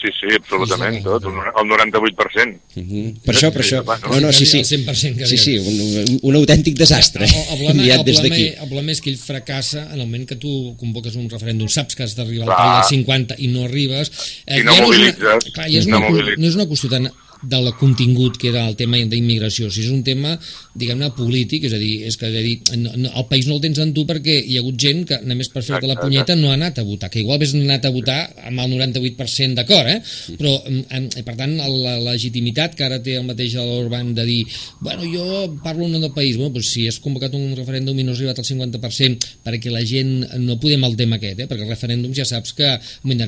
[0.00, 2.58] Sí, sí, absolutament, Sí, tot, un- el 98%.
[2.74, 3.16] Mhm.
[3.22, 3.82] Per això, per això.
[3.84, 4.60] Bueno, No, no, sí, sí.
[4.60, 7.26] El 100% que Sí, sí, un, un autèntic desastre.
[7.26, 8.46] El, el, problema, enviat el, des d'aquí.
[8.46, 11.94] el problema és que ell fracassa en el moment que tu convoques un referèndum, saps
[11.96, 12.56] que has d'arribar al Clar.
[12.62, 14.10] tall del 50 i no arribes.
[14.46, 16.38] I no ja és mobilitzes, una, clar, i és no una, mobilitzes.
[16.38, 17.10] no és una qüestió tan
[17.42, 20.36] del contingut que era el tema d'immigració, si és un tema
[20.78, 23.56] diguem-ne polític, és a dir, és que és a dir, no, no, el país no
[23.56, 26.36] el tens en tu perquè hi ha hagut gent que només per fer-te la punyeta
[26.38, 29.88] no ha anat a votar, que igual hagués anat a votar amb el 98% d'acord,
[29.90, 29.98] eh?
[30.38, 34.40] però em, em, per tant la legitimitat que ara té el mateix l'Orban de dir,
[34.80, 38.06] bueno, jo parlo en nom del país, bueno, doncs si has convocat un referèndum i
[38.06, 40.12] no has arribat al 50% perquè la gent,
[40.44, 41.48] no podem el tema aquest, eh?
[41.50, 42.76] perquè els referèndums ja saps que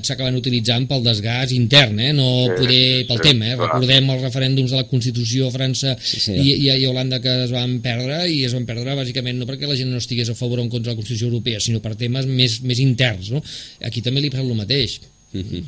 [0.02, 2.12] s'acaben utilitzant pel desgast intern, eh?
[2.16, 3.58] no poder pel tema, eh?
[3.58, 4.01] clar.
[4.02, 6.34] Recordem els referèndums de la Constitució a França Sí, sí.
[6.34, 9.46] i, i, i a Holanda que es van perdre i es van perdre bàsicament no
[9.46, 11.80] perquè la gent no estigués a favor o en contra de la Constitució Europea, sinó
[11.80, 13.30] per temes més, més interns.
[13.30, 13.42] No?
[13.84, 15.00] Aquí també li passa el mateix.
[15.32, 15.64] Sí, sí.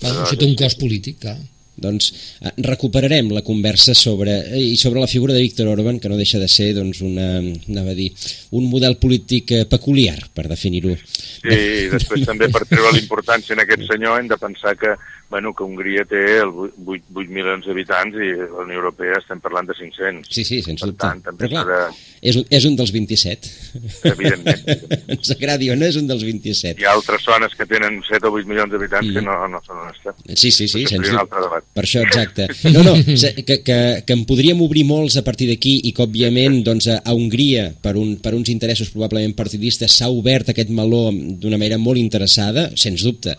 [0.00, 1.36] Clar, això té un cost polític, clar.
[1.76, 2.06] Doncs
[2.40, 6.16] eh, recuperarem la conversa sobre, eh, i sobre la figura de Víctor Orban, que no
[6.16, 7.36] deixa de ser doncs, una,
[7.68, 8.08] anava a dir,
[8.56, 10.96] un model polític eh, peculiar, per definir-ho.
[10.96, 14.96] Sí, i després també per treure l'importància en aquest senyor hem de pensar que,
[15.30, 19.66] bueno, que Hongria té el 8, 8 milions d'habitants i la Unió Europea estem parlant
[19.68, 20.28] de 500.
[20.30, 21.00] Sí, sí, sens dubte.
[21.02, 23.50] tant, també Però clar, de- és, un- és un dels 27.
[24.04, 24.62] Evidentment.
[25.16, 26.80] Ens agradi o no, és un dels 27.
[26.80, 29.24] Hi ha altres zones que tenen 7 o 8 milions d'habitants que Mm.
[29.26, 30.14] no, no són on està.
[30.34, 31.62] Sí, sí, sí, Això sens seria un dubte.
[31.74, 32.48] Per això, exacte.
[32.76, 32.94] No, no,
[33.46, 36.98] que, que, que en podríem obrir molts a partir d'aquí i que, òbviament, doncs, a,
[37.04, 41.78] a Hongria, per, un, per uns interessos probablement partidistes, s'ha obert aquest meló d'una manera
[41.78, 43.36] molt interessada, sens dubte.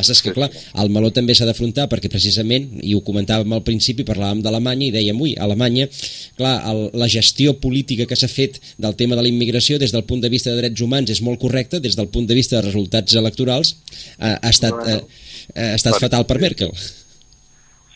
[0.00, 0.48] Passa és que, clar,
[0.80, 4.94] el meló també s'ha d'afrontar perquè precisament, i ho comentàvem al principi, parlàvem d'Alemanya i
[4.94, 5.90] dèiem, ui, Alemanya,
[6.38, 10.06] clar, el, la gestió política que s'ha fet del tema de la immigració des del
[10.08, 12.64] punt de vista de drets humans és molt correcta, des del punt de vista de
[12.68, 13.76] resultats electorals
[14.16, 15.02] eh, ha estat, eh,
[15.54, 16.42] ha estat Bueno, fatal per sí.
[16.46, 16.74] Merkel.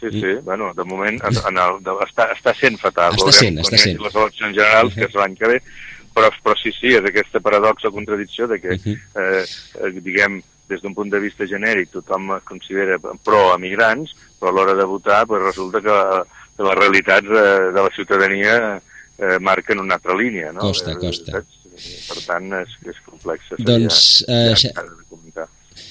[0.00, 3.14] Sí, sí, bueno, de moment en, el, de, està, està sent fatal.
[3.16, 4.00] Està Veurem sent, està sent.
[4.04, 5.60] Les eleccions generals, que és l'any que ve,
[6.14, 10.94] però, però sí, sí, és aquesta paradoxa contradicció de que, eh, eh, diguem, des d'un
[10.94, 15.80] punt de vista genèric tothom es considera pro-emigrants, però a l'hora de votar pues, resulta
[15.84, 15.98] que,
[16.64, 18.54] les realitats eh, de la ciutadania
[19.18, 20.52] eh, marquen una altra línia.
[20.52, 20.60] No?
[20.60, 21.32] Costa, Eh, costa.
[21.32, 21.60] saps?
[22.08, 23.48] Per tant, és, és complex.
[23.58, 24.70] Doncs, eh, ja,
[25.34, 25.46] de.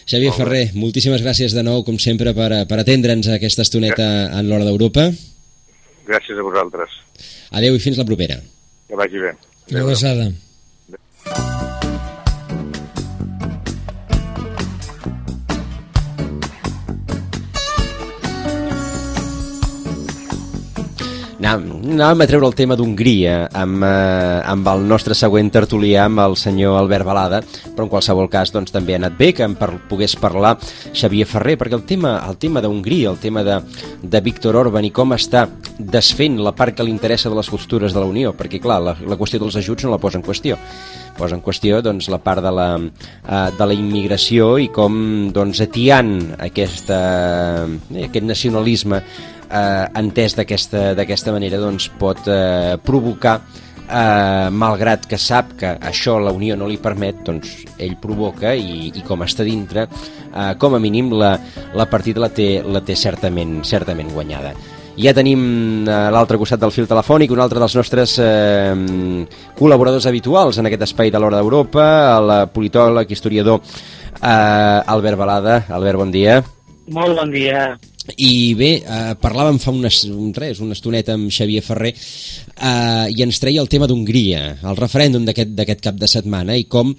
[0.08, 0.44] Xavier Molt bé.
[0.46, 4.08] Ferrer, moltíssimes gràcies de nou, com sempre, per, per atendre'ns a aquesta estoneta
[4.40, 5.10] en l'hora d'Europa.
[6.08, 6.96] Gràcies a vosaltres.
[7.52, 8.40] Adeu i fins la propera.
[8.88, 9.36] Que vagi bé.
[9.72, 10.32] Una abraçada.
[21.44, 26.22] Anàvem, anàvem a treure el tema d'Hongria amb, eh, amb el nostre següent tertulià, amb
[26.24, 27.42] el senyor Albert Balada,
[27.76, 30.54] però en qualsevol cas doncs, també ha anat bé que en par pogués parlar
[30.94, 33.60] Xavier Ferrer, perquè el tema, el tema d'Hongria, el tema de,
[34.02, 37.92] de Víctor Orban i com està desfent la part que li interessa de les costures
[37.92, 40.56] de la Unió, perquè clar, la, la qüestió dels ajuts no la posa en qüestió.
[41.18, 45.60] Posa en qüestió doncs, la part de la, eh, de la immigració i com doncs,
[45.68, 47.04] atiant aquesta,
[47.68, 49.04] eh, aquest nacionalisme
[49.50, 53.40] eh, entès d'aquesta manera doncs, pot eh, provocar
[53.90, 58.90] eh, malgrat que sap que això la Unió no li permet, doncs ell provoca i,
[58.94, 61.36] i com està dintre, eh, com a mínim la,
[61.76, 64.54] la partida la té, la té certament, certament guanyada.
[64.94, 68.74] Ja tenim a l'altre costat del fil telefònic un altre dels nostres eh,
[69.58, 71.88] col·laboradors habituals en aquest espai de l'Hora d'Europa,
[72.20, 73.64] el politòleg, historiador
[74.22, 75.64] eh, Albert Balada.
[75.74, 76.44] Albert, bon dia.
[76.94, 77.72] Molt bon dia.
[78.04, 83.24] I bé, eh, parlàvem fa unes, un, res, una estoneta amb Xavier Ferrer eh, i
[83.24, 86.92] ens treia el tema d'Hongria, el referèndum d'aquest cap de setmana i com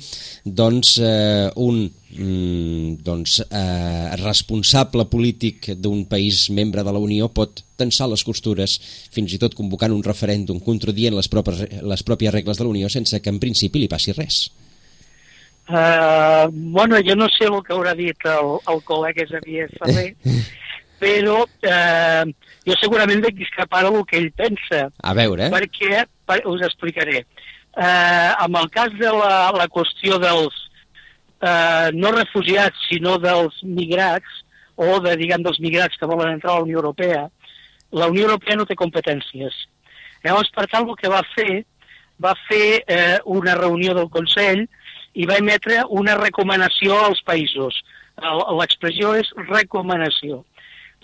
[0.45, 7.61] doncs, eh, un mm, doncs, eh, responsable polític d'un país membre de la Unió pot
[7.77, 8.81] tensar les costures
[9.13, 12.89] fins i tot convocant un referèndum contradient les, propres, les pròpies regles de la Unió
[12.89, 14.47] sense que en principi li passi res.
[15.69, 20.11] Uh, bueno, jo no sé el que haurà dit el, el col·lega Xavier Ferrer,
[21.01, 22.35] però uh,
[22.67, 25.53] jo segurament de discrepar el que ell pensa, A veure, eh?
[25.53, 27.25] perquè, per, us explicaré.
[27.75, 30.65] Uh, amb el cas de la, la qüestió dels,
[31.45, 34.41] eh, no refugiats, sinó dels migrats,
[34.77, 37.29] o de, diguem, dels migrats que volen entrar a la Unió Europea,
[37.95, 39.55] la Unió Europea no té competències.
[40.25, 41.63] Llavors, per tant, el que va fer,
[42.23, 44.65] va fer eh, una reunió del Consell
[45.15, 47.77] i va emetre una recomanació als països.
[48.59, 50.43] L'expressió és recomanació.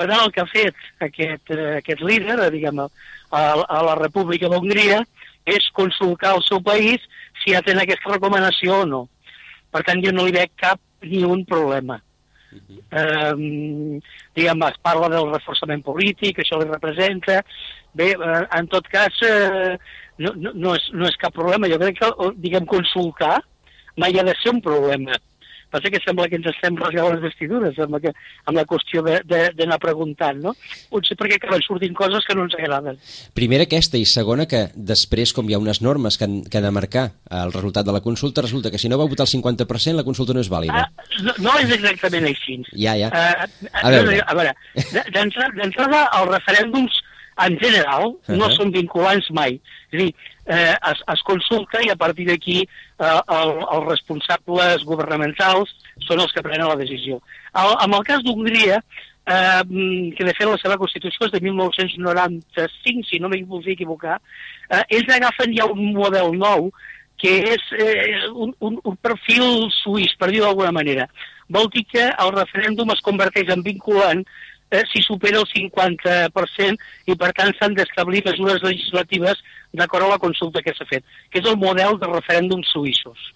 [0.00, 3.96] Per tant, el que ha fet aquest, eh, aquest líder, eh, diguem, a, a la
[3.98, 5.02] República d'Hongria,
[5.44, 7.04] és consultar el seu país
[7.42, 9.00] si atén aquesta recomanació o no.
[9.68, 12.00] Per tant, jo no li veig cap ni un problema.
[12.50, 13.34] eh,
[14.34, 17.42] diguem, es parla del reforçament polític, això li representa.
[17.94, 19.76] Bé, eh, en tot cas, eh,
[20.18, 21.68] no, no, no, és, no és cap problema.
[21.68, 22.10] Jo crec que,
[22.40, 23.36] diguem, consultar
[24.00, 25.12] mai ha de ser un problema.
[25.70, 28.12] Passa que sembla que ens estem rasgant les vestidures amb la,
[28.50, 30.54] amb la qüestió d'anar preguntant, no?
[30.90, 32.98] Potser perquè acaben sortint coses que no ens agraden.
[33.34, 36.64] Primera aquesta i segona que després, com hi ha unes normes que han, que han
[36.66, 39.94] de marcar el resultat de la consulta, resulta que si no va votar el 50%
[39.94, 40.86] la consulta no és vàlida.
[40.86, 42.58] Ah, no, no és exactament així.
[42.74, 43.08] Ja, ja.
[43.08, 44.20] Uh, A veure.
[44.26, 44.54] a veure
[44.92, 46.98] de- d'entra- d'entrada, els referèndums
[47.40, 48.36] en general uh -huh.
[48.36, 49.60] no són vinculants mai.
[49.90, 50.14] És a dir,
[50.50, 55.72] eh, es, es consulta i a partir d'aquí eh, el, els responsables governamentals
[56.08, 57.20] són els que prenen la decisió.
[57.54, 58.80] El, en el cas d'Hongria,
[59.30, 59.62] eh,
[60.16, 64.18] que de fet la seva Constitució és de 1995, si no m'hi vull equivocar,
[64.68, 66.72] eh, ells agafen ja un model nou
[67.20, 71.06] que és eh, un, un, un perfil suís, per dir-ho d'alguna manera.
[71.52, 74.24] Vol dir que el referèndum es converteix en vinculant
[74.70, 80.22] eh, si supera el 50% i per tant s'han d'establir mesures legislatives d'acord amb la
[80.22, 83.30] consulta que s'ha fet, que és el model de referèndums suïssos.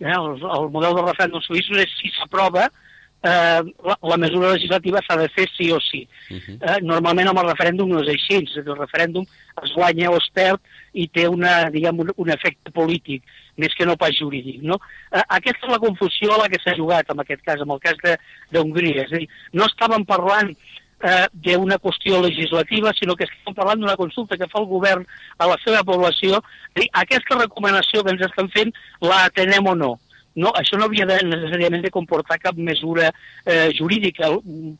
[0.00, 2.83] Eh, el, el model de referèndums suïssos és si s'aprova eh,
[3.24, 6.06] la, la mesura legislativa s'ha de fer sí o sí.
[6.30, 6.58] Uh -huh.
[6.60, 9.24] eh, normalment amb el referèndum no és així, és dir, el referèndum
[9.64, 10.60] es guanya o es perd
[10.92, 13.22] i té una, diguem, un, un efecte polític,
[13.56, 14.62] més que no pas jurídic.
[14.62, 14.78] No?
[15.12, 17.80] Eh, aquesta és la confusió a la que s'ha jugat, en aquest cas, en el
[17.80, 18.18] cas de-
[18.50, 19.02] d'Hongria.
[19.02, 20.56] És a dir, no estàvem parlant
[21.04, 25.06] eh, d'una qüestió legislativa, sinó que estem parlant d'una consulta que fa el govern
[25.38, 26.42] a la seva població.
[26.74, 29.98] Dir, aquesta recomanació que ens estan fent, la atenem o no?
[30.34, 34.32] No, això no havia de, necessàriament de comportar cap mesura eh, jurídica,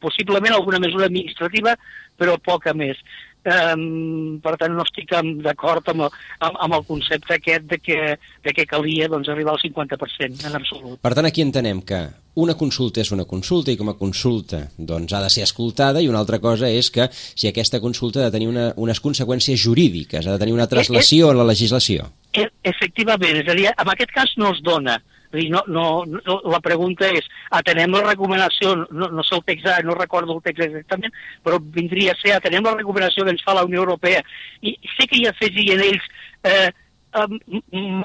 [0.03, 1.77] possiblement alguna mesura administrativa,
[2.19, 2.99] però poca més.
[3.45, 5.11] Um, per tant, no estic
[5.45, 9.61] d'acord amb, amb, amb el concepte aquest de que, de que calia doncs, arribar al
[9.61, 10.97] 50% en absolut.
[11.05, 12.01] Per tant, aquí entenem que
[12.41, 16.09] una consulta és una consulta i com a consulta doncs, ha de ser escoltada i
[16.09, 20.25] una altra cosa és que si aquesta consulta ha de tenir una, unes conseqüències jurídiques,
[20.25, 22.09] ha de tenir una traslació en la legislació.
[22.35, 24.99] E efectivament, és a dir, en aquest cas no es dona.
[25.35, 27.27] No, no, no, la pregunta és,
[27.59, 32.15] atenem la recomanació, no, no sé el text, no recordo el text exactament, però vindria
[32.15, 34.23] a ser, atenem la recomanació que ens fa la Unió Europea.
[34.63, 36.07] I sé que hi afegien ells,
[36.47, 36.71] eh,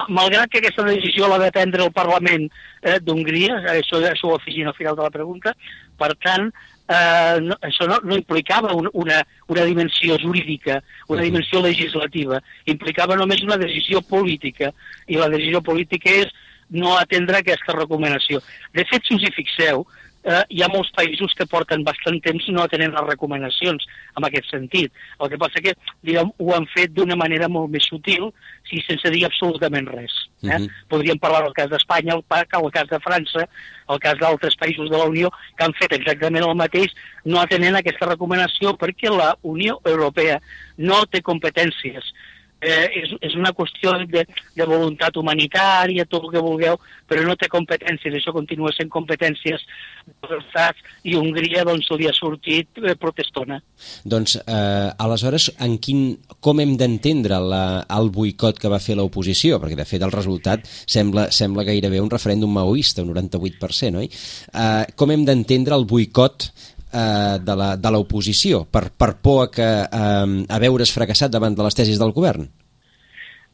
[0.08, 4.70] malgrat que aquesta decisió l'ha de prendre el Parlament eh, d'Hongria, això, això ho afegien
[4.70, 5.54] al final de la pregunta,
[5.98, 6.50] per tant,
[6.90, 13.18] eh, no, això no, no implicava un, una, una dimensió jurídica, una dimensió legislativa, implicava
[13.18, 14.72] només una decisió política,
[15.06, 16.32] i la decisió política és
[16.70, 18.40] no atendre aquesta recomanació.
[18.74, 19.84] De fet, si us hi fixeu,
[20.24, 23.86] eh, hi ha molts països que porten bastant temps no atenent les recomanacions
[24.18, 24.92] en aquest sentit.
[25.20, 25.74] El que passa que
[26.06, 28.30] diguem, ho han fet d'una manera molt més sutil
[28.70, 30.14] i sense dir absolutament res.
[30.42, 30.56] Eh?
[30.58, 30.68] Mhm.
[30.88, 32.24] Podríem parlar del cas d'Espanya, el,
[32.62, 33.46] el cas de França,
[33.90, 37.76] el cas d'altres països de la Unió que han fet exactament el mateix no atenent
[37.76, 40.40] aquesta recomanació perquè la Unió Europea
[40.78, 42.12] no té competències
[42.60, 44.24] eh, és, és una qüestió de,
[44.56, 46.78] de voluntat humanitària, tot el que vulgueu,
[47.10, 49.64] però no té competències, això continua sent competències
[50.06, 53.60] dels estats, i Hongria doncs, li ha sortit eh, protestona.
[54.04, 56.04] Doncs, eh, aleshores, en quin,
[56.40, 59.60] com hem d'entendre el boicot que va fer l'oposició?
[59.62, 64.10] Perquè, de fet, el resultat sembla, sembla gairebé un referèndum maoista, un 98%, oi?
[64.10, 66.50] Eh, com hem d'entendre el boicot
[66.92, 71.78] eh, de l'oposició per, per por a, que, eh, a veure's fracassat davant de les
[71.78, 72.48] tesis del govern?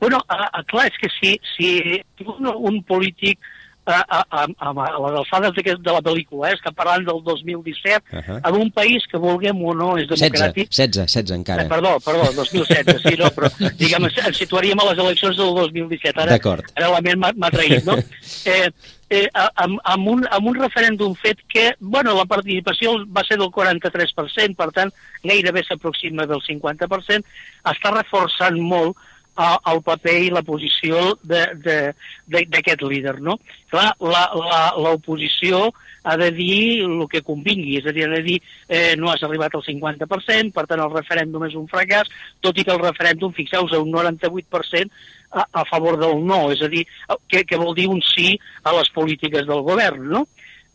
[0.00, 1.68] Bueno, a, a, clar, és que si, si
[2.26, 3.40] un, un polític
[3.86, 8.18] a, a, a, a, les alçades de la pel·lícula, eh, estem parlant del 2017, uh.
[8.18, 8.40] -huh.
[8.48, 11.62] en un país que vulguem o no és 16, democràtic, 16, 16 encara.
[11.62, 13.48] Eh, perdó, perdó, 2016, sí, no, però
[13.80, 16.20] diguem, ens, situaríem a les eleccions del 2017.
[16.20, 16.38] Ara,
[16.74, 17.96] ara la ment m'ha traït, no?
[18.46, 18.70] Eh,
[19.10, 23.48] eh, amb, amb, un, amb un referèndum fet que, bueno, la participació va ser del
[23.54, 24.90] 43%, per tant,
[25.22, 27.24] gairebé s'aproxima del 50%,
[27.64, 28.96] està reforçant molt
[29.36, 33.38] a- el paper i la posició d'aquest líder, no?
[33.70, 35.72] Clar, la- la- l'oposició
[36.04, 39.22] ha de dir el que convingui, és a dir, ha de dir eh, no has
[39.26, 42.08] arribat al 50%, per tant el referèndum és un fracàs,
[42.40, 44.90] tot i que el referèndum, fixeu-vos, un 98%
[45.30, 46.86] a, a favor del no, és a dir,
[47.28, 50.26] que, que vol dir un sí a les polítiques del govern, no?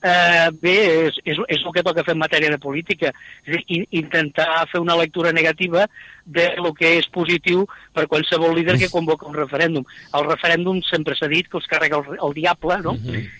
[0.01, 3.11] Eh, bé, és, és, és el que toca fer en matèria de política,
[3.45, 5.83] és dir, in, intentar fer una lectura negativa
[6.25, 9.85] de lo que és positiu per qualsevol líder que convoca un referèndum.
[10.17, 12.95] El referèndum sempre s'ha dit que els carrega el, el diable, no?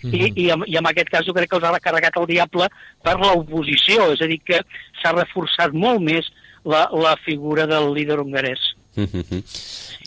[0.06, 2.70] I, i, en, I en aquest cas jo crec que els ha carregat el diable
[3.02, 4.62] per l'oposició, és a dir, que
[5.02, 6.30] s'ha reforçat molt més
[6.62, 8.62] la, la figura del líder hongarès.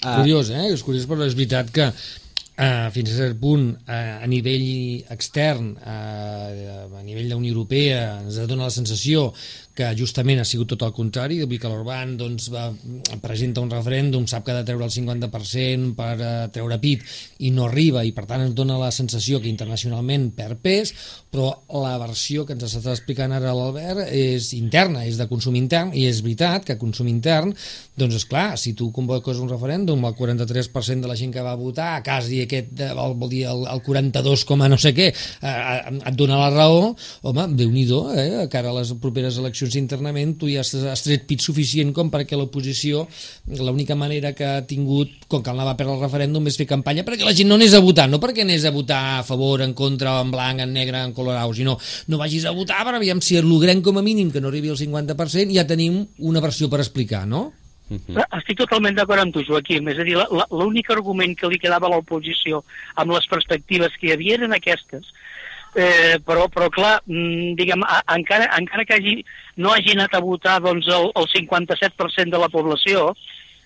[0.03, 0.67] Ah, Curiós, eh?
[0.73, 1.89] És curiós, però és veritat que
[2.55, 8.21] Uh, fins a cert punt, uh, a nivell extern, uh, a nivell de Unió Europea,
[8.21, 9.25] ens dona la sensació
[9.76, 12.69] que justament ha sigut tot el contrari, vull dir que l'Orban doncs, va,
[13.23, 17.03] presenta un referèndum, sap que ha de treure el 50% per uh, treure pit
[17.43, 20.93] i no arriba, i per tant ens dona la sensació que internacionalment perd pes,
[21.36, 21.51] però
[21.84, 26.05] la versió que ens està explicant ara l'Albert és interna, és de consum intern, i
[26.07, 27.51] és veritat que consum intern,
[27.99, 31.57] doncs és clar, si tu convoques un referèndum, el 43% de la gent que va
[31.59, 35.78] votar, quasi aquest, eh, vol, dir el, el 42, com a no sé què, eh,
[35.99, 36.93] et dona la raó,
[37.28, 41.89] home, déu-n'hi-do, eh, que ara les properes eleccions internament tu ja has, tret pit suficient
[41.97, 43.07] com perquè l'oposició,
[43.57, 47.01] l'única manera que ha tingut, com que anava a perdre el referèndum, és fer campanya
[47.07, 49.74] perquè la gent no anés a votar, no perquè anés a votar a favor, en
[49.74, 53.41] contra, en blanc, en negre, en colorau, sinó no vagis a votar per aviam si
[53.41, 57.26] logrem com a mínim que no arribi al 50%, ja tenim una versió per explicar,
[57.26, 57.47] no?
[57.86, 59.91] Estic totalment d'acord amb tu, Joaquim.
[59.91, 60.16] És a dir,
[60.49, 62.63] l'únic argument que li quedava a l'oposició
[63.01, 65.11] amb les perspectives que hi havia eren aquestes.
[65.76, 69.15] Eh, però, però clar, mm, diguem, a, encara, encara que hagi,
[69.59, 73.09] no hagi anat a votar doncs, el, el 57% de la població,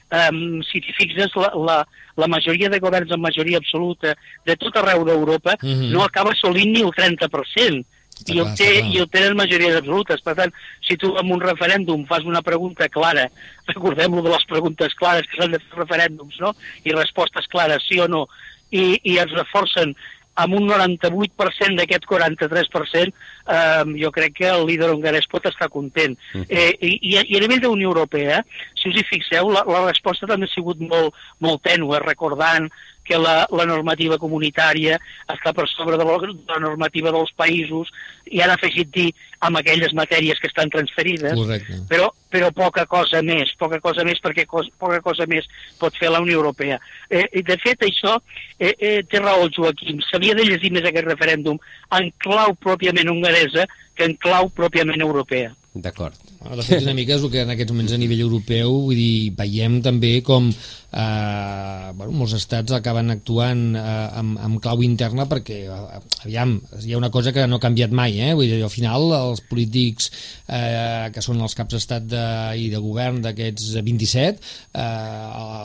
[0.10, 1.78] um, si t'hi fixes, la, la,
[2.18, 5.92] la majoria de governs amb majoria absoluta de tot arreu d'Europa Mhm.
[5.94, 7.86] no acaba assolint ni el 30%.
[8.20, 8.90] Està I el, clar, té, clar.
[8.92, 10.22] I el tenen majories absolutes.
[10.26, 10.52] Per tant,
[10.82, 13.30] si tu amb un referèndum fas una pregunta clara,
[13.70, 16.56] recordem-lo de les preguntes clares que s'han de fer referèndums, no?
[16.84, 18.26] I respostes clares, sí o no,
[18.72, 19.96] i, i es reforcen
[20.44, 23.14] amb un 98% d'aquest 43%,
[23.50, 26.18] eh, jo crec que el líder hongarès pot estar content.
[26.48, 28.44] Eh, i, i, I a nivell de Unió Europea,
[28.78, 32.70] si us hi fixeu, la, la resposta també ha sigut molt, molt tènue, recordant
[33.10, 35.00] que la, la normativa comunitària
[35.34, 37.90] està per sobre de la, de la normativa dels països
[38.30, 39.08] i han afegit dir
[39.42, 41.80] amb aquelles matèries que estan transferides, Correcte.
[41.90, 45.48] però, però poca cosa més, poca cosa més perquè cos, poca cosa més
[45.82, 46.78] pot fer la Unió Europea.
[47.10, 48.20] Eh, i de fet, això
[48.60, 51.58] eh, eh, té raó el Joaquim, s'havia de llegir més aquest referèndum
[51.98, 53.10] en clau pròpiament
[53.40, 55.54] hongaresa que en clau pròpiament europea.
[55.74, 56.16] D'acord.
[56.40, 59.32] De fet, una mica és el que en aquests moments a nivell europeu, vull dir,
[59.38, 60.50] veiem també com
[60.92, 63.84] eh, bueno, molts estats acaben actuant eh,
[64.20, 67.94] amb, amb clau interna perquè, eh, aviam, hi ha una cosa que no ha canviat
[67.96, 68.34] mai, eh?
[68.38, 70.10] vull dir, al final els polítics
[70.48, 72.26] eh, que són els caps d'estat de,
[72.58, 74.88] i de govern d'aquests 27, eh,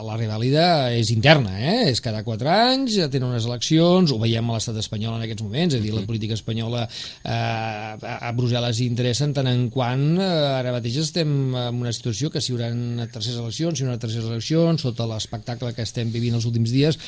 [0.05, 1.89] la rivàlida és interna, eh?
[1.91, 5.75] és cada 4 anys, tenen unes eleccions, ho veiem a l'estat espanyol en aquests moments,
[5.75, 10.31] és a dir, la política espanyola eh, a Brussel·les interessa en tant en quant eh,
[10.59, 12.69] ara mateix estem en una situació que si hi haurà
[13.11, 16.99] terceres eleccions, si hi haurà terceres eleccions, sota l'espectacle que estem vivint els últims dies,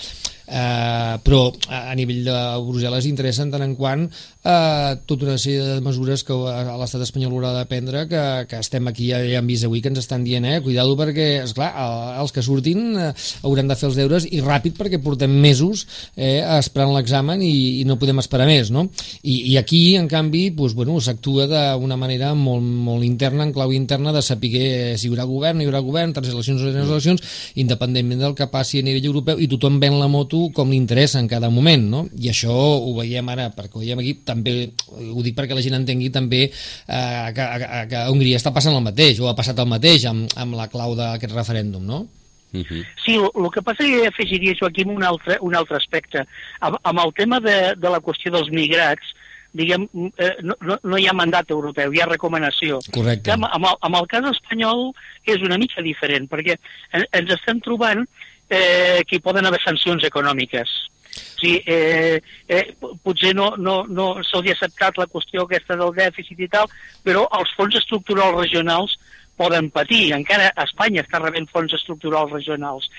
[0.47, 5.63] eh, però a nivell de Brussel·les interessa en tant en quant eh, tota una sèrie
[5.75, 9.49] de mesures que l'estat espanyol haurà de prendre que, que estem aquí, ja, ja hem
[9.51, 13.11] vist avui que ens estan dient, eh, cuidado perquè, esclar, eh, els que surtin eh,
[13.43, 15.85] hauran de fer els deures i ràpid perquè portem mesos
[16.15, 18.87] eh, esperant l'examen i, i no podem esperar més, no?
[19.21, 23.73] I, i aquí, en canvi, doncs, bueno, s'actua d'una manera molt, molt interna, en clau
[23.75, 26.87] interna, de saber si hi haurà govern, no hi haurà govern, tres eleccions o tres
[26.87, 27.23] eleccions,
[27.59, 31.19] independentment del que passi a nivell europeu, i tothom ven la moto com li interessa
[31.21, 32.03] en cada moment, no?
[32.17, 34.55] I això ho veiem ara, perquè ho veiem aquí, també,
[34.91, 38.75] ho dic perquè la gent entengui també eh, que, que, que a Hongria està passant
[38.77, 42.05] el mateix, o ha passat el mateix amb, amb la clau d'aquest referèndum, no?
[42.53, 42.85] Uh -huh.
[43.03, 46.25] Sí, el, que passa és que afegiria, Joaquim, un altre, un altre aspecte.
[46.59, 49.13] Amb, amb el tema de, de la qüestió dels migrats,
[49.51, 52.79] diguem, eh, no, no, no hi ha mandat europeu, hi ha recomanació.
[52.93, 53.31] Correcte.
[53.31, 54.91] Amb, amb, el, amb el cas espanyol
[55.25, 56.57] és una mica diferent, perquè
[56.91, 58.05] en, ens estem trobant
[58.49, 60.71] eh, que hi poden haver sancions econòmiques.
[61.17, 62.65] O sigui, eh, eh,
[63.03, 66.67] potser no, no, no ha acceptat la qüestió aquesta del dèficit i tal,
[67.03, 68.97] però els fons estructurals regionals
[69.37, 70.11] poden patir.
[70.17, 72.89] Encara Espanya està rebent fons estructurals regionals.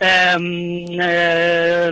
[0.00, 0.36] Eh,
[1.08, 1.90] eh,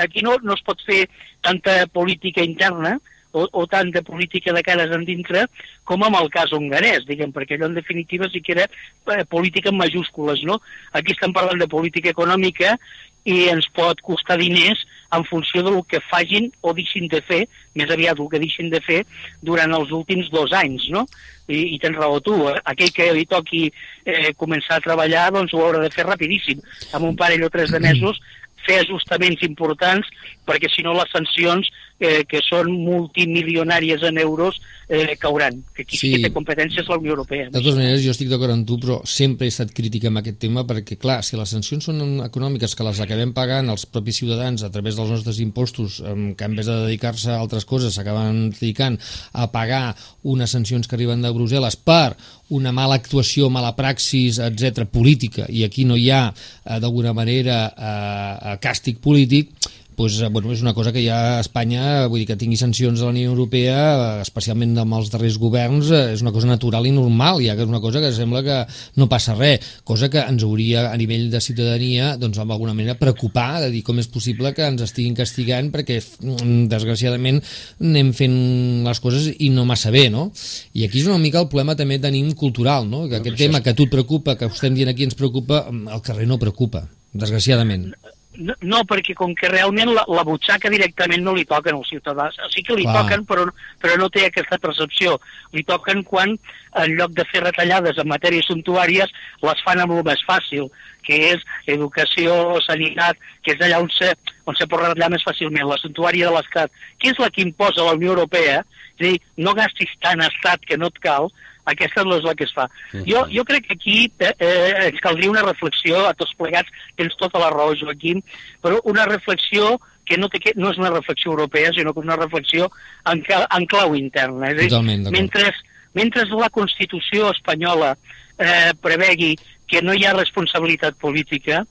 [0.00, 1.04] aquí no, no es pot fer
[1.44, 2.96] tanta política interna
[3.34, 5.46] o, o tant de política de cares endintre
[5.84, 9.72] com amb el cas hongarès, diguem, perquè allò en definitiva sí que era eh, política
[9.72, 10.60] en majúscules, no?
[10.94, 12.78] Aquí estem parlant de política econòmica
[13.24, 14.82] i ens pot costar diners
[15.16, 18.80] en funció del que fagin o deixin de fer, més aviat el que deixin de
[18.84, 19.00] fer
[19.42, 21.06] durant els últims dos anys, no?
[21.48, 22.56] I, i tens raó tu, eh?
[22.72, 26.62] aquell que li toqui eh, començar a treballar doncs ho haurà de fer rapidíssim,
[26.96, 28.20] amb un parell o tres de mesos
[28.64, 30.08] fer ajustaments importants
[30.48, 31.68] perquè si no les sancions
[32.00, 36.10] eh, que són multimilionàries en euros eh, cauran, que qui sí.
[36.22, 37.48] Té competències és la Unió Europea.
[37.48, 40.40] De totes maneres, jo estic d'acord amb tu, però sempre he estat crític amb aquest
[40.42, 44.64] tema perquè, clar, si les sancions són econòmiques que les acabem pagant els propis ciutadans
[44.66, 48.98] a través dels nostres impostos, que en vez de dedicar-se a altres coses s'acaben dedicant
[49.32, 52.16] a pagar unes sancions que arriben de Brussel·les per
[52.54, 57.58] una mala actuació, mala praxis, etc política, i aquí no hi ha, eh, d'alguna manera,
[57.72, 59.50] eh, càstig polític,
[59.96, 63.00] pues, eh, bueno, és una cosa que ja a Espanya, vull dir que tingui sancions
[63.00, 66.86] de la Unió Europea, eh, especialment amb els darrers governs, eh, és una cosa natural
[66.86, 68.58] i normal, ja que és una cosa que sembla que
[68.96, 73.62] no passa res, cosa que ens hauria a nivell de ciutadania, doncs d'alguna manera preocupar,
[73.64, 77.42] de dir com és possible que ens estiguin castigant perquè mm, desgraciadament
[77.80, 78.38] anem fent
[78.86, 80.30] les coses i no massa bé, no?
[80.74, 83.06] I aquí és una mica el problema també tenim cultural, no?
[83.08, 86.02] Que aquest tema que a tu et preocupa, que estem dient aquí ens preocupa, al
[86.02, 87.92] carrer no preocupa, desgraciadament.
[88.34, 92.36] No, no, perquè com que realment la, la butxaca directament no li toquen als ciutadans.
[92.50, 93.04] Sí que li Clar.
[93.04, 93.44] toquen, però,
[93.82, 95.18] però no té aquesta percepció.
[95.54, 96.34] Li toquen quan,
[96.82, 99.12] en lloc de fer retallades en matèries suntuàries,
[99.46, 100.66] les fan amb el més fàcil,
[101.06, 104.10] que és educació, sanitat, que és allà on se,
[104.50, 107.86] on se pot retallar més fàcilment, la suntuària de l'Estat, que és la que imposa
[107.86, 108.64] la Unió Europea,
[108.98, 111.30] és a dir, no gastis tant estat que no et cal,
[111.70, 112.66] aquesta no és la que es fa.
[113.08, 117.16] Jo, jo crec que aquí eh, eh, ens caldria una reflexió a tots plegats, tens
[117.20, 118.20] tota la raó, Joaquim,
[118.62, 122.08] però una reflexió que no, té que no és una reflexió europea, sinó que és
[122.08, 122.68] una reflexió
[123.10, 124.50] en, en clau interna.
[124.52, 125.18] És a dir, Totalment d'acord.
[125.18, 125.52] mentre,
[125.96, 127.94] mentre la Constitució espanyola
[128.38, 129.34] eh, prevegui
[129.70, 131.64] que no hi ha responsabilitat política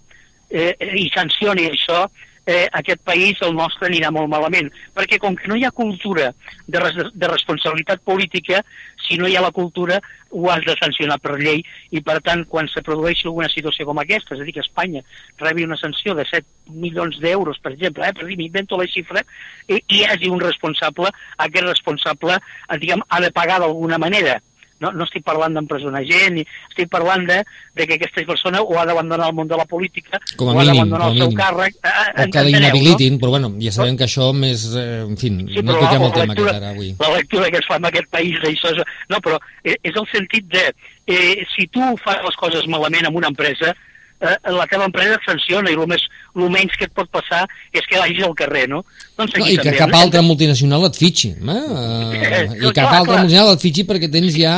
[0.49, 2.07] eh, i sancioni això,
[2.45, 4.69] eh, aquest país, el nostre, anirà molt malament.
[4.95, 6.31] Perquè com que no hi ha cultura
[6.67, 8.63] de, res, de responsabilitat política,
[9.07, 9.99] si no hi ha la cultura,
[10.33, 14.01] ho has de sancionar per llei i, per tant, quan se produeixi alguna situació com
[14.01, 15.03] aquesta, és a dir, que Espanya
[15.41, 19.23] rebi una sanció de 7 milions d'euros, per exemple, eh, per dir, m'invento la xifra,
[19.67, 21.13] i, i hi hagi un responsable,
[21.45, 24.39] aquest responsable, eh, diguem, ha de pagar d'alguna manera.
[24.83, 27.39] No, no estic parlant d'empresonar gent, estic parlant de,
[27.79, 30.59] de que aquesta persona o ha d'abandonar el món de la política Com a o
[30.59, 31.39] ha mínim, d'abandonar com a el seu mínim.
[31.39, 31.79] càrrec.
[31.83, 35.61] Eh, o que l'inhabilitin, però bueno, ja sabem que això més, eh, en fi, Sí,
[35.63, 36.91] no toquem la, el tema lectura, aquest ara avui.
[36.99, 38.75] la lectura que es fa en aquest país d'això.
[39.09, 40.65] No, però eh, és el sentit de...
[41.07, 43.73] Eh, si tu fas les coses malament en una empresa,
[44.21, 46.03] eh, la teva empresa et sanciona i el, més,
[46.35, 47.43] el menys que et pot passar
[47.73, 48.83] és que vagis al carrer, no?
[49.17, 51.57] Doncs No, aquí I que també cap de- altra multinacional et fitxi, eh?
[51.57, 52.43] eh?
[52.63, 53.21] I cap clar, altra clar.
[53.23, 54.55] multinacional et fitxi perquè tens ja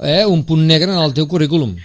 [0.00, 1.76] eh, un punt negre en el teu currículum.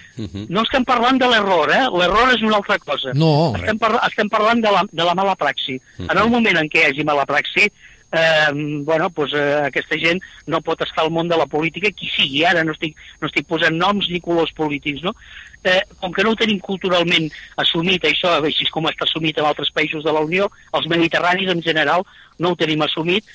[0.53, 1.85] No estem parlant de l'error, eh?
[1.97, 3.09] L'error és una altra cosa.
[3.17, 5.79] No, estem, parla estem parlant de la, de la mala praxi.
[5.97, 7.71] En el moment en què hi hagi mala praxi,
[8.11, 8.51] eh,
[8.83, 12.43] bueno, doncs, eh, aquesta gent no pot estar al món de la política, qui sigui,
[12.45, 15.15] ara no estic, no estic posant noms ni colors polítics, no?
[15.63, 17.29] Eh, com que no ho tenim culturalment
[17.61, 21.61] assumit, això, així com està assumit en altres països de la Unió, els mediterranis en
[21.61, 22.05] general
[22.39, 23.27] no ho tenim assumit,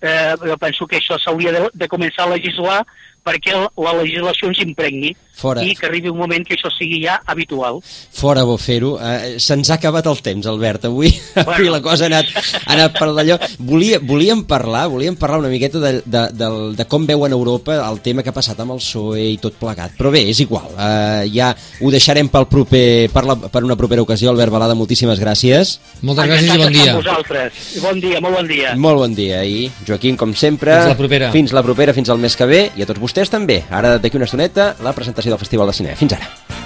[0.00, 2.82] eh, jo penso que això s'hauria de, de començar a legislar
[3.28, 5.62] perquè la legislació ens impregni Fora.
[5.62, 7.78] i que arribi un moment que això sigui ja habitual.
[7.84, 8.96] Fora bo fer-ho.
[8.98, 10.88] Eh, Se'ns ha acabat el temps, Albert.
[10.88, 11.52] Avui, bueno.
[11.52, 12.32] avui la cosa ha anat,
[12.64, 13.36] ha anat per d'allò.
[13.68, 18.00] Volia, volíem parlar volíem parlar una miqueta de, de, de, de com veuen Europa el
[18.02, 19.94] tema que ha passat amb el PSOE i tot plegat.
[19.98, 20.72] Però bé, és igual.
[20.74, 24.32] Eh, ja ho deixarem pel proper, per, la, per una propera ocasió.
[24.32, 25.76] Albert Balada, moltíssimes gràcies.
[26.02, 26.90] Moltes gràcies i bon dia.
[26.96, 27.62] amb vosaltres.
[27.84, 28.74] Bon dia, molt bon dia.
[28.74, 29.44] Molt bon dia.
[29.46, 30.74] I Joaquim, com sempre...
[30.74, 31.30] Fins la propera.
[31.34, 32.62] Fins la propera, fins al mes que ve.
[32.74, 33.64] I a tots vostès també.
[33.74, 35.98] Ara, d'aquí una estoneta, la presentació del Festival de Cine.
[35.98, 36.57] Fins ara.